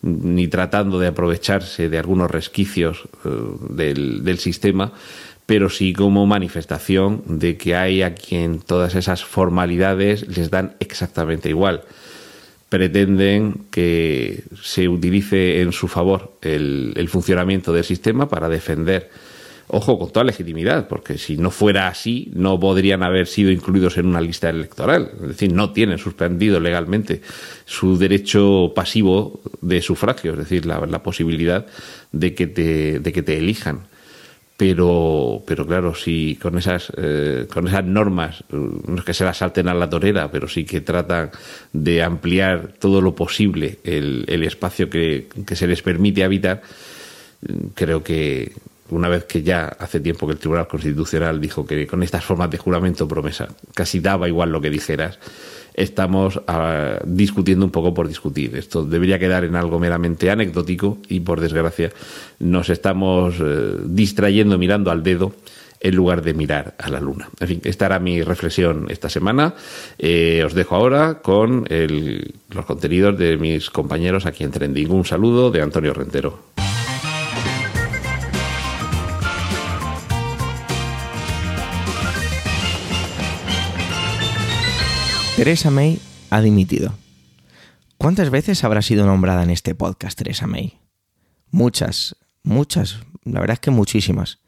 ni 0.03 0.49
tratando 0.49 0.99
de 0.99 1.09
aprovecharse 1.09 1.89
de 1.89 1.99
algunos 1.99 2.31
resquicios 2.31 3.09
eh, 3.25 3.29
del, 3.71 4.25
del 4.25 4.39
sistema, 4.39 4.93
pero 5.47 5.71
sí 5.71 5.93
como 5.93 6.27
manifestación 6.27 7.23
de 7.27 7.57
que 7.57 7.75
hay 7.75 8.03
a 8.03 8.15
quien 8.15 8.61
todas 8.61 8.95
esas 8.95 9.25
formalidades 9.25 10.29
les 10.37 10.51
dan 10.51 10.77
exactamente 10.79 11.49
igual. 11.49 11.85
Pretenden 12.69 13.63
que 13.71 14.45
se 14.63 14.89
utilice 14.89 15.63
en 15.63 15.73
su 15.73 15.89
favor 15.89 16.35
el, 16.43 16.93
el 16.97 17.09
funcionamiento 17.09 17.73
del 17.73 17.85
sistema 17.85 18.29
para 18.29 18.51
defender 18.51 19.11
ojo, 19.69 19.99
con 19.99 20.11
toda 20.11 20.25
legitimidad, 20.25 20.89
porque 20.89 21.19
si 21.19 21.37
no 21.37 21.51
fuera 21.51 21.89
así, 21.89 22.31
no 22.35 22.59
podrían 22.59 23.03
haber 23.03 23.27
sido 23.27 23.51
incluidos 23.51 23.99
en 23.99 24.07
una 24.07 24.21
lista 24.21 24.49
electoral. 24.49 25.11
Es 25.23 25.29
decir, 25.29 25.53
no 25.53 25.73
tienen 25.73 25.99
suspendido 25.99 26.59
legalmente 26.59 27.21
su 27.65 27.99
derecho 27.99 28.73
pasivo 28.75 29.41
de 29.61 29.83
sufragio, 29.83 30.33
es 30.33 30.39
decir, 30.39 30.67
la, 30.67 31.03
posibilidad 31.03 31.67
de 32.13 32.35
que 32.35 32.47
te, 32.47 32.99
de 33.01 33.13
que 33.13 33.23
te 33.23 33.39
elijan. 33.39 33.87
Pero, 34.57 35.45
claro, 35.47 35.95
si 35.95 36.37
con 36.43 36.59
esas, 36.59 36.91
eh, 36.97 37.47
con 37.53 37.69
esas 37.69 37.85
normas, 37.85 38.43
no 38.51 38.99
es 38.99 39.05
que 39.05 39.15
se 39.15 39.23
las 39.25 39.37
salten 39.37 39.69
a 39.69 39.75
la 39.75 39.89
torera, 39.89 40.33
pero 40.33 40.49
sí 40.49 40.65
que 40.65 40.81
tratan 40.81 41.31
de 41.73 42.03
ampliar 42.03 42.73
todo 42.81 43.01
lo 43.01 43.15
posible 43.15 43.79
el, 43.85 44.43
espacio 44.43 44.91
que, 44.91 45.29
que 45.47 45.55
se 45.55 45.69
les 45.69 45.81
permite 45.83 46.25
habitar, 46.25 46.63
creo 47.75 48.03
que, 48.03 48.51
una 48.91 49.09
vez 49.09 49.25
que 49.25 49.43
ya 49.43 49.67
hace 49.67 50.01
tiempo 50.01 50.27
que 50.27 50.33
el 50.33 50.39
Tribunal 50.39 50.69
Constitucional 50.69 51.41
dijo 51.41 51.67
que 51.67 51.87
con 51.87 52.03
estas 52.03 52.25
formas 52.25 52.51
de 52.51 52.59
juramento 52.59 53.07
promesa 53.07 53.49
casi 53.75 54.01
daba 54.01 54.29
igual 54.29 54.51
lo 54.51 54.61
que 54.61 54.71
dijeras, 54.71 55.19
estamos 55.75 56.41
ah, 56.49 56.99
discutiendo 57.05 57.65
un 57.65 57.71
poco 57.71 57.95
por 57.95 58.09
discutir. 58.09 58.57
Esto 58.57 58.85
debería 58.85 59.19
quedar 59.19 59.45
en 59.45 59.57
algo 59.57 59.79
meramente 59.79 60.31
anecdótico 60.31 60.99
y 61.09 61.21
por 61.21 61.41
desgracia 61.41 61.93
nos 62.41 62.69
estamos 62.71 63.37
eh, 63.41 63.77
distrayendo 63.85 64.59
mirando 64.59 64.91
al 64.91 65.03
dedo 65.03 65.35
en 65.81 65.95
lugar 65.95 66.23
de 66.23 66.35
mirar 66.35 66.75
a 66.79 66.89
la 66.89 66.99
luna. 66.99 67.29
En 67.39 67.49
fin, 67.49 67.61
esta 67.63 67.87
era 67.87 68.01
mi 68.01 68.23
reflexión 68.23 68.87
esta 68.89 69.09
semana. 69.09 69.55
Eh, 69.97 70.43
os 70.45 70.55
dejo 70.55 70.75
ahora 70.75 71.21
con 71.23 71.65
los 71.69 72.67
contenidos 72.67 73.17
de 73.17 73.37
mis 73.37 73.71
compañeros 73.71 74.27
aquí 74.27 74.43
en 74.43 74.51
Trending. 74.51 74.91
Un 74.91 75.05
saludo 75.05 75.53
de 75.53 75.63
Antonio 75.63 75.95
Rentero. 75.95 76.68
Teresa 85.39 85.71
May 85.71 86.01
ha 86.31 86.41
dimitido. 86.41 86.95
¿Cuántas 87.97 88.29
veces 88.29 88.65
habrá 88.65 88.83
sido 88.83 89.07
nombrada 89.07 89.45
en 89.45 89.51
este 89.51 89.77
podcast 89.77 90.19
Teresa 90.19 90.49
May? 90.49 90.81
Muchas, 91.53 92.17
muchas, 92.43 92.99
la 93.23 93.39
verdad 93.39 93.55
es 93.55 93.61
que 93.61 93.71
muchísimas. 93.71 94.41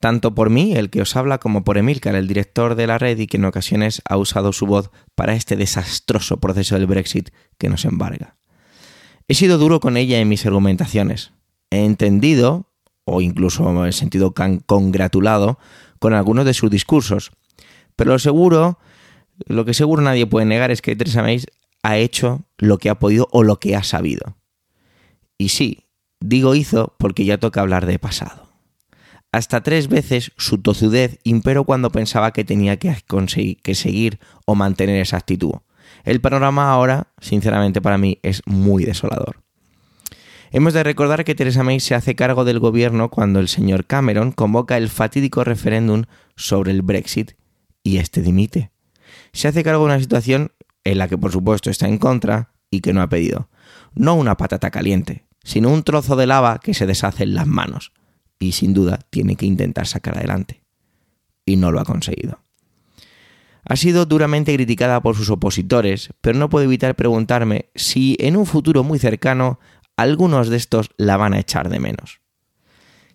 Tanto 0.00 0.34
por 0.34 0.50
mí, 0.50 0.74
el 0.76 0.90
que 0.90 1.00
os 1.00 1.16
habla, 1.16 1.38
como 1.38 1.64
por 1.64 1.78
Emilcar, 1.78 2.14
el 2.14 2.28
director 2.28 2.74
de 2.74 2.86
la 2.86 2.98
red 2.98 3.18
y 3.18 3.26
que 3.26 3.38
en 3.38 3.46
ocasiones 3.46 4.02
ha 4.04 4.18
usado 4.18 4.52
su 4.52 4.66
voz 4.66 4.90
para 5.14 5.32
este 5.32 5.56
desastroso 5.56 6.36
proceso 6.36 6.74
del 6.74 6.86
Brexit 6.86 7.30
que 7.56 7.70
nos 7.70 7.86
embarga. 7.86 8.36
He 9.28 9.34
sido 9.34 9.56
duro 9.56 9.80
con 9.80 9.96
ella 9.96 10.18
en 10.18 10.28
mis 10.28 10.44
argumentaciones. 10.44 11.32
He 11.70 11.86
entendido, 11.86 12.70
o 13.06 13.22
incluso 13.22 13.86
he 13.86 13.92
sentido 13.92 14.34
congratulado, 14.66 15.58
con 15.98 16.12
algunos 16.12 16.44
de 16.44 16.52
sus 16.52 16.70
discursos, 16.70 17.32
Pero 17.96 18.12
lo 18.12 18.18
seguro, 18.18 18.78
lo 19.46 19.64
que 19.64 19.74
seguro 19.74 20.02
nadie 20.02 20.26
puede 20.26 20.46
negar 20.46 20.70
es 20.70 20.82
que 20.82 20.96
Theresa 20.96 21.22
May 21.22 21.42
ha 21.82 21.96
hecho 21.96 22.42
lo 22.58 22.78
que 22.78 22.90
ha 22.90 22.98
podido 22.98 23.28
o 23.30 23.42
lo 23.42 23.60
que 23.60 23.76
ha 23.76 23.82
sabido. 23.82 24.36
Y 25.38 25.50
sí, 25.50 25.84
digo 26.20 26.54
hizo 26.54 26.94
porque 26.98 27.24
ya 27.24 27.38
toca 27.38 27.60
hablar 27.60 27.86
de 27.86 27.98
pasado. 27.98 28.48
Hasta 29.30 29.62
tres 29.62 29.88
veces 29.88 30.32
su 30.36 30.58
tozudez 30.58 31.18
imperó 31.22 31.64
cuando 31.64 31.90
pensaba 31.92 32.32
que 32.32 32.44
tenía 32.44 32.78
que, 32.78 32.96
conseguir, 33.06 33.60
que 33.62 33.74
seguir 33.74 34.18
o 34.46 34.54
mantener 34.54 35.00
esa 35.00 35.18
actitud. 35.18 35.54
El 36.04 36.20
panorama 36.20 36.70
ahora, 36.70 37.08
sinceramente 37.20 37.82
para 37.82 37.98
mí, 37.98 38.18
es 38.22 38.42
muy 38.46 38.84
desolador. 38.84 39.42
Hemos 40.50 40.72
de 40.72 40.82
recordar 40.82 41.24
que 41.24 41.34
Theresa 41.34 41.62
May 41.62 41.78
se 41.78 41.94
hace 41.94 42.14
cargo 42.14 42.44
del 42.44 42.58
gobierno 42.58 43.10
cuando 43.10 43.38
el 43.38 43.48
señor 43.48 43.84
Cameron 43.84 44.32
convoca 44.32 44.78
el 44.78 44.88
fatídico 44.88 45.44
referéndum 45.44 46.04
sobre 46.36 46.72
el 46.72 46.80
Brexit 46.80 47.32
y 47.82 47.98
este 47.98 48.22
dimite. 48.22 48.70
Se 49.38 49.46
hace 49.46 49.62
cargo 49.62 49.82
de 49.82 49.92
una 49.92 50.00
situación 50.00 50.50
en 50.82 50.98
la 50.98 51.06
que 51.06 51.16
por 51.16 51.30
supuesto 51.30 51.70
está 51.70 51.86
en 51.86 51.98
contra 51.98 52.50
y 52.72 52.80
que 52.80 52.92
no 52.92 53.02
ha 53.02 53.08
pedido. 53.08 53.48
No 53.94 54.16
una 54.16 54.36
patata 54.36 54.72
caliente, 54.72 55.28
sino 55.44 55.70
un 55.72 55.84
trozo 55.84 56.16
de 56.16 56.26
lava 56.26 56.58
que 56.58 56.74
se 56.74 56.86
deshace 56.86 57.22
en 57.22 57.36
las 57.36 57.46
manos 57.46 57.92
y 58.40 58.50
sin 58.50 58.74
duda 58.74 58.98
tiene 59.10 59.36
que 59.36 59.46
intentar 59.46 59.86
sacar 59.86 60.18
adelante. 60.18 60.64
Y 61.46 61.54
no 61.54 61.70
lo 61.70 61.78
ha 61.78 61.84
conseguido. 61.84 62.40
Ha 63.62 63.76
sido 63.76 64.06
duramente 64.06 64.52
criticada 64.52 65.00
por 65.02 65.14
sus 65.14 65.30
opositores, 65.30 66.10
pero 66.20 66.36
no 66.36 66.48
puedo 66.48 66.64
evitar 66.64 66.96
preguntarme 66.96 67.70
si 67.76 68.16
en 68.18 68.36
un 68.36 68.44
futuro 68.44 68.82
muy 68.82 68.98
cercano 68.98 69.60
algunos 69.96 70.48
de 70.48 70.56
estos 70.56 70.90
la 70.96 71.16
van 71.16 71.34
a 71.34 71.38
echar 71.38 71.68
de 71.68 71.78
menos. 71.78 72.22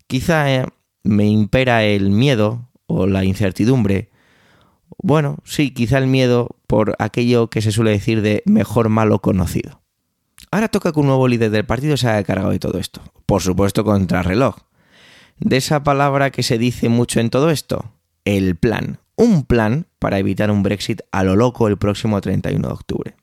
Quizá 0.06 0.50
eh, 0.50 0.66
me 1.02 1.26
impera 1.26 1.84
el 1.84 2.08
miedo 2.08 2.70
o 2.86 3.06
la 3.06 3.24
incertidumbre. 3.26 4.13
Bueno, 4.98 5.38
sí, 5.44 5.72
quizá 5.72 5.98
el 5.98 6.06
miedo 6.06 6.56
por 6.66 6.96
aquello 6.98 7.48
que 7.50 7.62
se 7.62 7.72
suele 7.72 7.90
decir 7.90 8.22
de 8.22 8.42
mejor 8.46 8.88
malo 8.88 9.20
conocido. 9.20 9.82
Ahora 10.50 10.68
toca 10.68 10.92
que 10.92 11.00
un 11.00 11.06
nuevo 11.06 11.26
líder 11.28 11.50
del 11.50 11.66
partido 11.66 11.96
se 11.96 12.08
haya 12.08 12.22
cargado 12.24 12.50
de 12.50 12.58
todo 12.58 12.78
esto. 12.78 13.02
Por 13.26 13.42
supuesto, 13.42 13.84
contra 13.84 14.22
reloj. 14.22 14.56
De 15.38 15.56
esa 15.56 15.82
palabra 15.82 16.30
que 16.30 16.42
se 16.42 16.58
dice 16.58 16.88
mucho 16.88 17.20
en 17.20 17.30
todo 17.30 17.50
esto, 17.50 17.92
el 18.24 18.56
plan. 18.56 19.00
Un 19.16 19.44
plan 19.44 19.86
para 19.98 20.18
evitar 20.18 20.50
un 20.50 20.62
Brexit 20.62 21.02
a 21.12 21.24
lo 21.24 21.36
loco 21.36 21.68
el 21.68 21.76
próximo 21.76 22.20
31 22.20 22.66
de 22.66 22.72
octubre. 22.72 23.16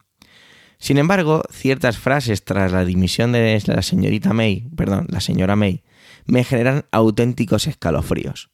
Sin 0.78 0.98
embargo, 0.98 1.44
ciertas 1.52 1.98
frases 1.98 2.44
tras 2.44 2.72
la 2.72 2.86
dimisión 2.86 3.32
de 3.32 3.62
la 3.66 3.82
señorita 3.82 4.34
May, 4.34 4.68
perdón, 4.76 5.06
la 5.10 5.22
señora 5.22 5.56
May, 5.56 5.84
me 6.26 6.44
generan 6.44 6.86
auténticos 6.92 7.68
escalofríos. 7.68 8.50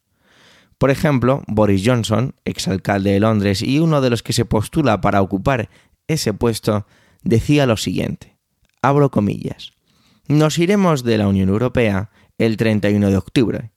Por 0.77 0.91
ejemplo, 0.91 1.43
Boris 1.47 1.81
Johnson, 1.85 2.35
exalcalde 2.45 3.11
de 3.11 3.19
Londres 3.19 3.61
y 3.61 3.79
uno 3.79 4.01
de 4.01 4.09
los 4.09 4.21
que 4.21 4.33
se 4.33 4.45
postula 4.45 5.01
para 5.01 5.21
ocupar 5.21 5.69
ese 6.07 6.33
puesto, 6.33 6.85
decía 7.23 7.65
lo 7.65 7.77
siguiente, 7.77 8.37
abro 8.81 9.09
comillas, 9.09 9.73
nos 10.27 10.59
iremos 10.59 11.03
de 11.03 11.17
la 11.17 11.27
Unión 11.27 11.49
Europea 11.49 12.11
el 12.37 12.57
31 12.57 13.09
de 13.09 13.17
octubre, 13.17 13.71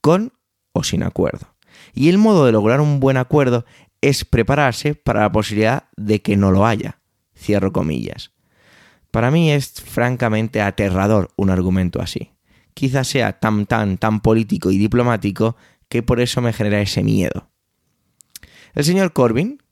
con 0.00 0.32
o 0.72 0.82
sin 0.82 1.02
acuerdo. 1.02 1.46
Y 1.94 2.08
el 2.08 2.18
modo 2.18 2.46
de 2.46 2.52
lograr 2.52 2.80
un 2.80 3.00
buen 3.00 3.16
acuerdo 3.16 3.64
es 4.00 4.24
prepararse 4.24 4.94
para 4.94 5.22
la 5.22 5.32
posibilidad 5.32 5.84
de 5.96 6.22
que 6.22 6.36
no 6.36 6.52
lo 6.52 6.66
haya. 6.66 7.00
Cierro 7.36 7.72
comillas. 7.72 8.32
Para 9.10 9.30
mí 9.30 9.50
es 9.50 9.72
francamente 9.72 10.60
aterrador 10.60 11.30
un 11.36 11.50
argumento 11.50 12.00
así. 12.00 12.32
Quizás 12.74 13.08
sea 13.08 13.40
tan 13.40 13.66
tan 13.66 13.96
tan 13.96 14.20
político 14.20 14.70
y 14.70 14.78
diplomático 14.78 15.56
que 15.96 16.02
por 16.02 16.20
eso 16.20 16.42
me 16.42 16.52
genera 16.52 16.80
ese 16.82 17.02
miedo. 17.02 17.50
El 18.74 18.84
señor 18.84 19.14
Corbyn, 19.14 19.62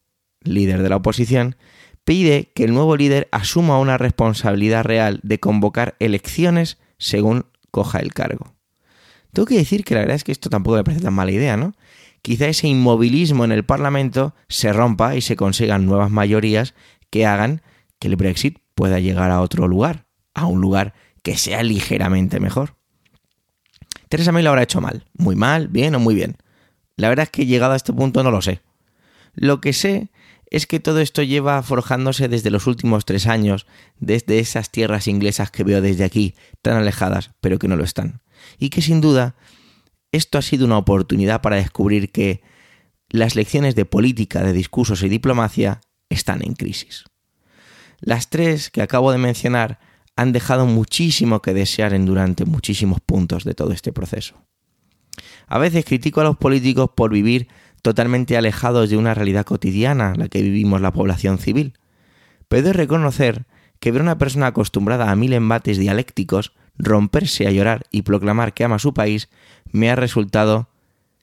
líder 0.43 0.83
de 0.83 0.89
la 0.89 0.97
oposición, 0.97 1.57
pide 2.05 2.51
que 2.55 2.65
el 2.65 2.73
nuevo 2.73 2.97
líder 2.97 3.29
asuma 3.31 3.79
una 3.79 3.99
responsabilidad 3.99 4.85
real 4.85 5.21
de 5.23 5.39
convocar 5.39 5.97
elecciones 5.99 6.79
según 6.97 7.45
coja 7.71 7.99
el 7.99 8.15
cargo. 8.15 8.55
Tengo 9.35 9.45
que 9.45 9.57
decir 9.57 9.85
que 9.85 9.95
la 9.95 10.01
verdad 10.01 10.17
es 10.17 10.25
que 10.25 10.33
esto 10.33 10.49
tampoco 10.49 10.77
me 10.77 10.85
parece 10.85 11.03
tan 11.03 11.13
mala 11.13 11.33
idea, 11.33 11.59
¿no? 11.59 11.75
Quizá 12.23 12.47
ese 12.47 12.69
inmovilismo 12.69 13.45
en 13.45 13.53
el 13.53 13.65
Parlamento 13.65 14.35
se 14.49 14.73
rompa 14.73 15.17
y 15.17 15.21
se 15.21 15.37
consigan 15.37 15.85
nuevas 15.85 16.11
mayorías 16.11 16.75
que 17.11 17.27
hagan 17.27 17.61
que 17.99 18.09
el 18.09 18.17
Brexit 18.17 18.61
pueda 18.75 18.99
llegar 18.99 19.31
a 19.31 19.43
otro 19.43 19.69
lugar, 19.69 20.07
a 20.33 20.47
un 20.47 20.63
lugar 20.63 20.95
que 21.23 21.37
sea 21.37 21.63
ligeramente 21.63 22.41
mejor. 22.41 22.77
Teresa 24.15 24.31
May 24.31 24.45
lo 24.45 24.51
habrá 24.51 24.63
hecho 24.63 24.81
mal, 24.81 25.05
muy 25.15 25.35
mal, 25.35 25.67
bien 25.67 25.93
o 25.97 25.99
muy 25.99 26.15
bien. 26.15 26.37
La 26.95 27.09
verdad 27.09 27.25
es 27.25 27.31
que 27.31 27.47
llegado 27.47 27.73
a 27.73 27.77
este 27.77 27.93
punto 27.93 28.23
no 28.23 28.31
lo 28.31 28.43
sé. 28.43 28.61
Lo 29.35 29.61
que 29.61 29.73
sé 29.73 30.13
es 30.51 30.69
que 30.69 30.79
todo 30.79 31.01
esto 31.01 31.25
lleva 31.25 31.61
forjándose 31.65 32.29
desde 32.29 32.51
los 32.51 32.69
últimos 32.69 33.07
tres 33.07 33.27
años, 33.27 33.67
desde 33.99 34.39
esas 34.39 34.71
tierras 34.71 35.09
inglesas 35.09 35.51
que 35.51 35.65
veo 35.65 35.81
desde 35.81 36.05
aquí, 36.05 36.37
tan 36.63 36.77
alejadas, 36.77 37.33
pero 37.41 37.59
que 37.59 37.67
no 37.67 37.75
lo 37.75 37.83
están. 37.83 38.21
Y 38.57 38.71
que 38.71 38.83
sin 38.83 39.01
duda 39.01 39.35
esto 40.13 40.39
ha 40.39 40.43
sido 40.43 40.65
una 40.65 40.79
oportunidad 40.79 41.41
para 41.41 41.57
descubrir 41.57 42.13
que 42.13 42.41
las 43.09 43.35
lecciones 43.35 43.75
de 43.75 43.85
política, 43.85 44.45
de 44.45 44.53
discursos 44.53 45.03
y 45.03 45.09
diplomacia 45.09 45.81
están 46.09 46.41
en 46.45 46.55
crisis. 46.55 47.03
Las 47.99 48.31
tres 48.31 48.71
que 48.71 48.81
acabo 48.81 49.11
de 49.11 49.19
mencionar 49.19 49.81
han 50.17 50.33
dejado 50.33 50.67
muchísimo 50.67 51.43
que 51.43 51.55
desear 51.55 51.93
en 51.93 52.07
durante 52.07 52.45
muchísimos 52.45 53.01
puntos 53.01 53.45
de 53.45 53.55
todo 53.55 53.73
este 53.73 53.93
proceso. 53.93 54.37
A 55.47 55.59
veces 55.59 55.85
critico 55.85 56.21
a 56.21 56.25
los 56.25 56.37
políticos 56.37 56.91
por 56.95 57.13
vivir 57.13 57.49
totalmente 57.83 58.37
alejados 58.37 58.91
de 58.91 58.97
una 58.97 59.15
realidad 59.15 59.45
cotidiana, 59.45 60.15
la 60.17 60.29
que 60.29 60.43
vivimos 60.43 60.81
la 60.81 60.93
población 60.93 61.39
civil. 61.39 61.75
Pero 62.49 62.61
he 62.61 62.65
de 62.65 62.73
reconocer 62.73 63.47
que 63.79 63.93
ver 63.93 64.01
a 64.01 64.05
una 64.05 64.19
persona 64.19 64.47
acostumbrada 64.49 65.11
a 65.11 65.17
mil 65.17 65.33
embates 65.33 65.79
dialécticos 65.79 66.55
romperse 66.79 67.47
a 67.47 67.51
llorar 67.51 67.87
y 67.91 68.03
proclamar 68.03 68.55
que 68.55 68.65
ama 68.65 68.79
su 68.79 68.95
país 68.95 69.29
me 69.71 69.91
ha 69.91 69.97
resultado 69.97 70.69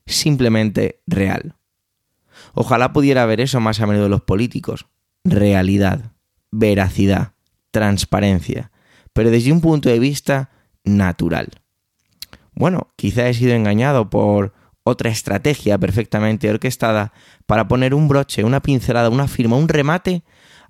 simplemente 0.05 1.01
real. 1.07 1.55
Ojalá 2.53 2.93
pudiera 2.93 3.25
ver 3.25 3.41
eso 3.41 3.59
más 3.59 3.79
a 3.79 3.87
menudo 3.87 4.09
los 4.09 4.21
políticos. 4.21 4.87
Realidad, 5.23 6.11
veracidad, 6.51 7.33
transparencia, 7.71 8.71
pero 9.13 9.31
desde 9.31 9.51
un 9.51 9.61
punto 9.61 9.89
de 9.89 9.99
vista 9.99 10.49
natural. 10.83 11.49
Bueno, 12.53 12.91
quizá 12.95 13.27
he 13.27 13.33
sido 13.33 13.53
engañado 13.53 14.09
por 14.09 14.53
otra 14.83 15.09
estrategia 15.09 15.77
perfectamente 15.77 16.49
orquestada 16.49 17.13
para 17.45 17.67
poner 17.67 17.93
un 17.93 18.07
broche, 18.07 18.43
una 18.43 18.61
pincelada, 18.61 19.09
una 19.09 19.27
firma, 19.27 19.55
un 19.55 19.67
remate 19.67 20.23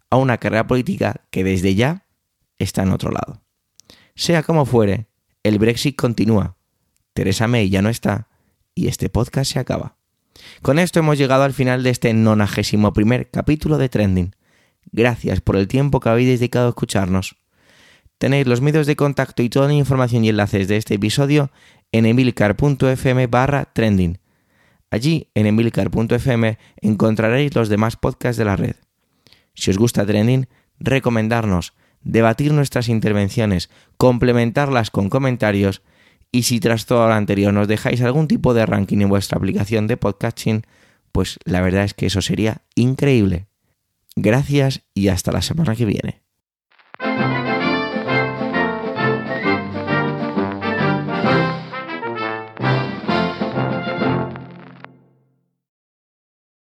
a 0.10 0.18
una 0.18 0.38
carrera 0.38 0.68
política 0.68 1.22
que 1.32 1.44
desde 1.44 1.76
ya 1.76 2.06
está 2.60 2.84
en 2.84 2.92
otro 2.92 3.12
lado. 3.12 3.42
Sea 4.16 4.44
como 4.44 4.66
fuere, 4.66 5.08
el 5.44 5.58
Brexit 5.58 5.96
continúa, 5.96 6.58
Teresa 7.14 7.48
May 7.48 7.70
ya 7.70 7.82
no 7.82 7.90
está 7.90 8.28
y 8.76 8.88
este 8.88 9.10
podcast 9.10 9.52
se 9.52 9.60
acaba. 9.60 9.96
Con 10.62 10.80
esto 10.80 11.00
hemos 11.00 11.18
llegado 11.18 11.44
al 11.44 11.54
final 11.54 11.84
de 11.84 11.90
este 11.90 12.14
91 12.14 12.94
primer 12.94 13.30
capítulo 13.30 13.78
de 13.78 13.90
Trending. 13.90 14.36
Gracias 14.92 15.42
por 15.42 15.56
el 15.56 15.68
tiempo 15.68 16.00
que 16.00 16.10
habéis 16.10 16.40
dedicado 16.40 16.68
a 16.68 16.70
escucharnos. 16.70 17.41
Tenéis 18.22 18.46
los 18.46 18.62
medios 18.62 18.86
de 18.86 18.96
contacto 18.96 19.42
y 19.42 19.50
toda 19.50 19.66
la 19.66 19.74
información 19.74 20.24
y 20.24 20.30
enlaces 20.30 20.68
de 20.68 20.78
este 20.78 20.94
episodio 20.94 21.50
en 21.92 22.06
emilcar.fm 22.06 23.26
barra 23.26 23.66
trending. 23.74 24.20
Allí, 24.92 25.32
en 25.34 25.48
emilcar.fm, 25.48 26.60
encontraréis 26.82 27.56
los 27.56 27.68
demás 27.68 27.96
podcasts 27.96 28.38
de 28.38 28.46
la 28.46 28.56
red. 28.56 28.76
Si 29.56 29.72
os 29.72 29.80
gusta 29.80 30.06
Trending, 30.06 30.48
recomendarnos, 30.80 31.74
debatir 32.04 32.54
nuestras 32.54 32.90
intervenciones, 32.90 33.72
complementarlas 33.98 34.92
con 34.92 35.10
comentarios 35.10 35.82
y 36.32 36.44
si 36.44 36.60
tras 36.60 36.86
todo 36.86 37.08
lo 37.08 37.14
anterior 37.16 37.52
nos 37.52 37.68
dejáis 37.68 38.04
algún 38.04 38.28
tipo 38.28 38.54
de 38.54 38.68
ranking 38.68 39.00
en 39.00 39.10
vuestra 39.10 39.40
aplicación 39.40 39.88
de 39.88 39.98
podcasting, 39.98 40.62
pues 41.12 41.40
la 41.44 41.62
verdad 41.62 41.86
es 41.86 41.96
que 41.96 42.06
eso 42.06 42.22
sería 42.22 42.62
increíble. 42.76 43.48
Gracias 44.16 44.84
y 44.94 45.08
hasta 45.08 45.32
la 45.32 45.42
semana 45.42 45.76
que 45.76 45.86
viene. 45.86 46.21